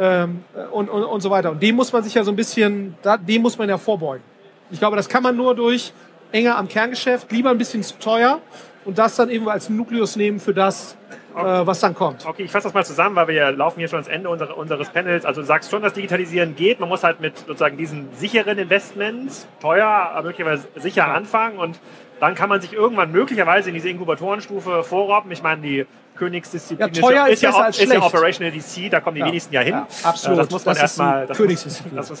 ähm, 0.00 0.42
und, 0.72 0.88
und, 0.88 1.04
und 1.04 1.20
so 1.20 1.30
weiter. 1.30 1.50
Und 1.50 1.62
dem 1.62 1.76
muss 1.76 1.92
man 1.92 2.02
sich 2.02 2.14
ja 2.14 2.24
so 2.24 2.32
ein 2.32 2.36
bisschen, 2.36 2.96
dem 3.28 3.42
muss 3.42 3.58
man 3.58 3.68
ja 3.68 3.76
vorbeugen. 3.76 4.24
Ich 4.70 4.78
glaube, 4.78 4.96
das 4.96 5.08
kann 5.08 5.22
man 5.22 5.36
nur 5.36 5.54
durch 5.54 5.92
enger 6.32 6.56
am 6.56 6.68
Kerngeschäft, 6.68 7.30
lieber 7.30 7.50
ein 7.50 7.58
bisschen 7.58 7.82
zu 7.82 7.98
teuer 7.98 8.40
und 8.84 8.96
das 8.98 9.16
dann 9.16 9.28
eben 9.28 9.48
als 9.48 9.68
Nukleus 9.68 10.16
nehmen 10.16 10.40
für 10.40 10.54
das, 10.54 10.96
okay. 11.34 11.62
äh, 11.62 11.66
was 11.66 11.80
dann 11.80 11.94
kommt. 11.94 12.24
Okay, 12.24 12.44
ich 12.44 12.50
fasse 12.50 12.68
das 12.68 12.74
mal 12.74 12.84
zusammen, 12.84 13.14
weil 13.16 13.28
wir 13.28 13.50
laufen 13.52 13.80
hier 13.80 13.88
schon 13.88 13.98
ans 13.98 14.08
Ende 14.08 14.30
unserer, 14.30 14.56
unseres 14.56 14.88
Panels. 14.88 15.26
Also 15.26 15.42
du 15.42 15.46
sagst 15.46 15.70
schon, 15.70 15.82
dass 15.82 15.92
Digitalisieren 15.92 16.56
geht. 16.56 16.80
Man 16.80 16.88
muss 16.88 17.04
halt 17.04 17.20
mit 17.20 17.36
sozusagen 17.38 17.76
diesen 17.76 18.08
sicheren 18.14 18.58
Investments, 18.58 19.48
teuer, 19.60 19.86
aber 19.86 20.28
möglicherweise 20.28 20.68
sicher 20.76 21.08
ja. 21.08 21.12
anfangen 21.12 21.58
und 21.58 21.78
dann 22.20 22.34
kann 22.34 22.48
man 22.48 22.60
sich 22.60 22.74
irgendwann 22.74 23.12
möglicherweise 23.12 23.70
in 23.70 23.74
diese 23.74 23.88
Inkubatorenstufe 23.88 24.82
vorrobben. 24.82 25.32
Ich 25.32 25.42
meine, 25.42 25.62
die 25.62 25.86
Königsdisziplin 26.20 26.92
ja, 26.92 27.00
teuer 27.00 27.26
ist, 27.28 27.42
ist, 27.42 27.42
ja, 27.42 27.66
ist, 27.66 27.80
ist 27.80 27.92
ja 27.92 28.02
Operational 28.02 28.52
DC, 28.52 28.90
da 28.90 29.00
kommen 29.00 29.14
die 29.14 29.20
ja. 29.20 29.26
wenigsten 29.26 29.54
ja 29.54 29.62
hin. 29.62 29.72
Ja, 29.72 29.86
absolut. 30.02 30.38
Das 30.38 30.50
muss 30.50 30.66
man 30.66 30.76
erstmal. 30.76 31.26
Königsdisziplin. 31.28 31.96
Das 31.96 32.10
muss, 32.10 32.20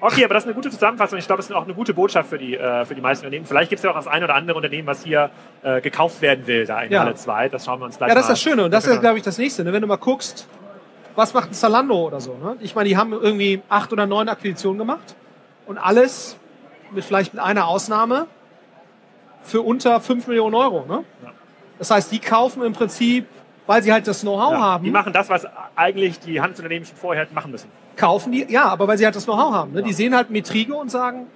okay, 0.00 0.24
aber 0.24 0.34
das 0.34 0.44
ist 0.44 0.46
eine 0.46 0.54
gute 0.54 0.70
Zusammenfassung. 0.70 1.18
Ich 1.18 1.26
glaube, 1.26 1.38
das 1.38 1.50
ist 1.50 1.56
auch 1.56 1.64
eine 1.64 1.74
gute 1.74 1.92
Botschaft 1.92 2.28
für 2.28 2.38
die, 2.38 2.56
äh, 2.56 2.84
für 2.84 2.94
die 2.94 3.00
meisten 3.00 3.26
Unternehmen. 3.26 3.44
Vielleicht 3.44 3.68
gibt 3.68 3.80
es 3.80 3.84
ja 3.84 3.90
auch 3.90 3.96
das 3.96 4.06
ein 4.06 4.22
oder 4.22 4.36
andere 4.36 4.56
Unternehmen, 4.56 4.86
was 4.86 5.02
hier 5.02 5.30
äh, 5.62 5.80
gekauft 5.80 6.22
werden 6.22 6.46
will, 6.46 6.66
da 6.66 6.82
in 6.82 6.92
ja. 6.92 7.00
Halle 7.00 7.16
2. 7.16 7.48
Das 7.48 7.64
schauen 7.64 7.80
wir 7.80 7.86
uns 7.86 7.98
gleich 7.98 8.10
an. 8.10 8.10
Ja, 8.10 8.14
das 8.14 8.26
ist 8.26 8.30
das 8.30 8.40
Schöne. 8.40 8.64
Und 8.64 8.70
das 8.70 8.86
ist, 8.86 9.00
glaube 9.00 9.18
ich, 9.18 9.24
das 9.24 9.38
Nächste. 9.38 9.64
Ne? 9.64 9.72
Wenn 9.72 9.82
du 9.82 9.88
mal 9.88 9.96
guckst, 9.96 10.46
was 11.16 11.34
macht 11.34 11.50
ein 11.50 11.54
Zalando 11.54 12.06
oder 12.06 12.20
so? 12.20 12.34
Ne? 12.34 12.56
Ich 12.60 12.76
meine, 12.76 12.88
die 12.88 12.96
haben 12.96 13.12
irgendwie 13.12 13.60
acht 13.68 13.92
oder 13.92 14.06
neun 14.06 14.28
Akquisitionen 14.28 14.78
gemacht 14.78 15.16
und 15.66 15.78
alles 15.78 16.36
mit 16.92 17.04
vielleicht 17.04 17.34
mit 17.34 17.42
einer 17.42 17.66
Ausnahme 17.66 18.26
für 19.42 19.62
unter 19.62 20.00
5 20.00 20.28
Millionen 20.28 20.54
Euro. 20.54 20.86
Ne? 20.86 21.04
Ja. 21.24 21.32
Das 21.78 21.90
heißt, 21.90 22.12
die 22.12 22.18
kaufen 22.18 22.62
im 22.62 22.72
Prinzip, 22.72 23.26
weil 23.66 23.82
sie 23.82 23.92
halt 23.92 24.06
das 24.06 24.20
Know-how 24.20 24.52
ja, 24.52 24.60
haben. 24.60 24.84
Die 24.84 24.90
machen 24.90 25.12
das, 25.12 25.28
was 25.28 25.46
eigentlich 25.74 26.18
die 26.20 26.40
Handelsunternehmen 26.40 26.86
schon 26.86 26.96
vorher 26.96 27.26
machen 27.32 27.50
müssen. 27.50 27.68
Kaufen 27.96 28.32
die, 28.32 28.46
ja, 28.48 28.64
aber 28.64 28.88
weil 28.88 28.98
sie 28.98 29.04
halt 29.04 29.16
das 29.16 29.24
Know-how 29.24 29.52
haben. 29.52 29.72
Ne? 29.72 29.80
Ja. 29.80 29.86
Die 29.86 29.92
sehen 29.92 30.14
halt 30.14 30.30
Metrigo 30.30 30.80
und 30.80 30.90
sagen, 30.90 31.26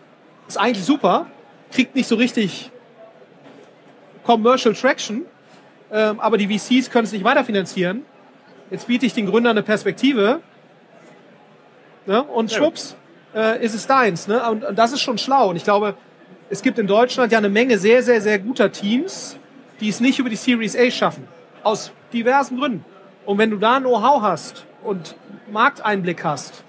ist 0.48 0.58
eigentlich 0.58 0.84
super, 0.84 1.26
kriegt 1.72 1.94
nicht 1.94 2.08
so 2.08 2.16
richtig 2.16 2.70
Commercial 4.24 4.74
Traction, 4.74 5.24
ähm, 5.92 6.20
aber 6.20 6.36
die 6.36 6.46
VCs 6.58 6.90
können 6.90 7.04
es 7.04 7.12
nicht 7.12 7.24
weiterfinanzieren. 7.24 8.04
Jetzt 8.70 8.88
biete 8.88 9.06
ich 9.06 9.14
den 9.14 9.26
Gründern 9.26 9.52
eine 9.52 9.62
Perspektive 9.62 10.40
ne? 12.06 12.22
und 12.22 12.50
schwupps 12.50 12.96
äh, 13.34 13.64
ist 13.64 13.74
es 13.74 13.86
deins. 13.86 14.26
Ne? 14.26 14.42
Und, 14.50 14.64
und 14.64 14.76
das 14.76 14.92
ist 14.92 15.00
schon 15.00 15.18
schlau. 15.18 15.50
Und 15.50 15.56
ich 15.56 15.64
glaube, 15.64 15.94
es 16.50 16.62
gibt 16.62 16.78
in 16.78 16.86
Deutschland 16.86 17.30
ja 17.30 17.38
eine 17.38 17.48
Menge 17.48 17.78
sehr, 17.78 18.02
sehr, 18.02 18.20
sehr 18.20 18.38
guter 18.38 18.72
Teams, 18.72 19.38
die 19.80 19.88
es 19.88 20.00
nicht 20.00 20.18
über 20.18 20.28
die 20.28 20.36
Series 20.36 20.76
A 20.76 20.90
schaffen. 20.90 21.26
Aus 21.62 21.92
diversen 22.12 22.58
Gründen. 22.58 22.84
Und 23.24 23.38
wenn 23.38 23.50
du 23.50 23.56
da 23.56 23.80
Know-how 23.80 24.22
hast 24.22 24.66
und 24.82 25.16
Markteinblick 25.50 26.24
hast, 26.24 26.64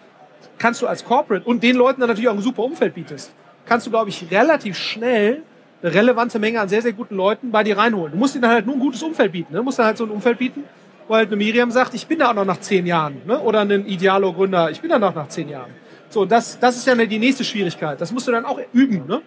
kannst 0.58 0.82
du 0.82 0.88
als 0.88 1.06
Corporate 1.06 1.46
und 1.46 1.64
den 1.64 1.76
Leuten 1.76 2.02
dann 2.02 2.10
natürlich 2.10 2.30
auch 2.30 2.34
ein 2.34 2.42
super 2.42 2.64
Umfeld 2.64 2.96
bietest, 2.96 3.34
kannst 3.66 3.86
du, 3.86 3.92
glaube 3.92 4.10
ich, 4.10 4.32
relativ 4.32 4.78
schnell 4.78 5.44
eine 5.82 5.94
relevante 5.94 6.40
Menge 6.40 6.60
an 6.60 6.70
sehr, 6.70 6.82
sehr 6.82 6.94
guten 6.94 7.16
Leuten 7.16 7.52
bei 7.52 7.64
dir 7.64 7.78
reinholen. 7.78 8.14
Du 8.14 8.18
musst 8.18 8.36
ihnen 8.36 8.48
halt 8.48 8.66
nur 8.66 8.76
ein 8.76 8.80
gutes 8.80 9.04
Umfeld 9.04 9.32
bieten. 9.32 9.54
Ne? 9.54 9.60
Du 9.60 9.64
musst 9.64 9.78
dann 9.78 9.86
halt 9.86 9.98
so 9.98 10.06
ein 10.06 10.10
Umfeld 10.10 10.40
bieten, 10.40 10.64
wo 11.08 11.16
halt 11.16 11.28
eine 11.28 11.36
Miriam 11.36 11.70
sagt, 11.70 11.94
ich 11.94 12.08
bin 12.08 12.20
da 12.20 12.32
auch 12.32 12.34
noch 12.34 12.46
nach 12.46 12.60
zehn 12.60 12.86
Jahren. 12.88 13.22
Ne? 13.26 13.40
Oder 13.40 13.62
ein 13.62 13.86
Idealo-Gründer, 13.86 14.72
ich 14.72 14.82
bin 14.82 14.90
da 14.90 14.98
noch 14.98 15.14
nach 15.14 15.28
zehn 15.28 15.50
Jahren. 15.50 15.72
So, 16.10 16.26
das, 16.26 16.58
das 16.60 16.78
ist 16.78 16.88
ja 16.88 16.96
die 16.96 17.20
nächste 17.20 17.44
Schwierigkeit. 17.44 18.02
Das 18.02 18.12
musst 18.12 18.28
du 18.28 18.32
dann 18.32 18.46
auch 18.46 18.60
üben. 18.74 19.06
Ne? 19.08 19.22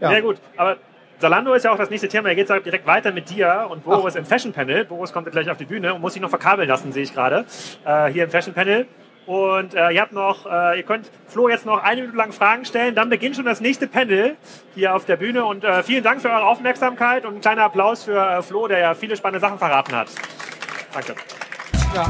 Ja. 0.00 0.10
Sehr 0.10 0.22
gut. 0.22 0.36
Aber 0.56 0.76
Zalando 1.18 1.52
ist 1.54 1.64
ja 1.64 1.72
auch 1.72 1.78
das 1.78 1.90
nächste 1.90 2.08
Thema. 2.08 2.28
Er 2.28 2.36
geht 2.36 2.48
direkt 2.48 2.86
weiter 2.86 3.12
mit 3.12 3.28
dir 3.30 3.66
und 3.70 3.84
Boris 3.84 4.14
Ach. 4.14 4.20
im 4.20 4.26
Fashion 4.26 4.52
Panel. 4.52 4.84
Boris 4.84 5.12
kommt 5.12 5.30
gleich 5.30 5.50
auf 5.50 5.56
die 5.56 5.64
Bühne 5.64 5.92
und 5.94 6.00
muss 6.00 6.12
sich 6.12 6.22
noch 6.22 6.30
verkabeln 6.30 6.68
lassen, 6.68 6.92
sehe 6.92 7.02
ich 7.02 7.12
gerade. 7.12 7.44
Äh, 7.84 8.06
hier 8.06 8.24
im 8.24 8.30
Fashion 8.30 8.54
Panel. 8.54 8.86
Und 9.26 9.74
äh, 9.74 9.90
ihr 9.90 10.00
habt 10.00 10.12
noch, 10.12 10.46
äh, 10.46 10.78
ihr 10.78 10.84
könnt 10.84 11.10
Flo 11.26 11.48
jetzt 11.50 11.66
noch 11.66 11.82
eine 11.82 12.00
Minute 12.00 12.16
lang 12.16 12.32
Fragen 12.32 12.64
stellen. 12.64 12.94
Dann 12.94 13.10
beginnt 13.10 13.36
schon 13.36 13.44
das 13.44 13.60
nächste 13.60 13.86
Panel 13.86 14.36
hier 14.74 14.94
auf 14.94 15.04
der 15.04 15.16
Bühne. 15.16 15.44
Und 15.44 15.64
äh, 15.64 15.82
vielen 15.82 16.02
Dank 16.02 16.22
für 16.22 16.30
eure 16.30 16.46
Aufmerksamkeit 16.46 17.26
und 17.26 17.34
ein 17.34 17.40
kleiner 17.40 17.64
Applaus 17.64 18.04
für 18.04 18.18
äh, 18.18 18.40
Flo, 18.40 18.68
der 18.68 18.78
ja 18.78 18.94
viele 18.94 19.16
spannende 19.16 19.40
Sachen 19.40 19.58
verraten 19.58 19.94
hat. 19.94 20.08
Danke. 20.94 21.14
Ja. 21.94 22.06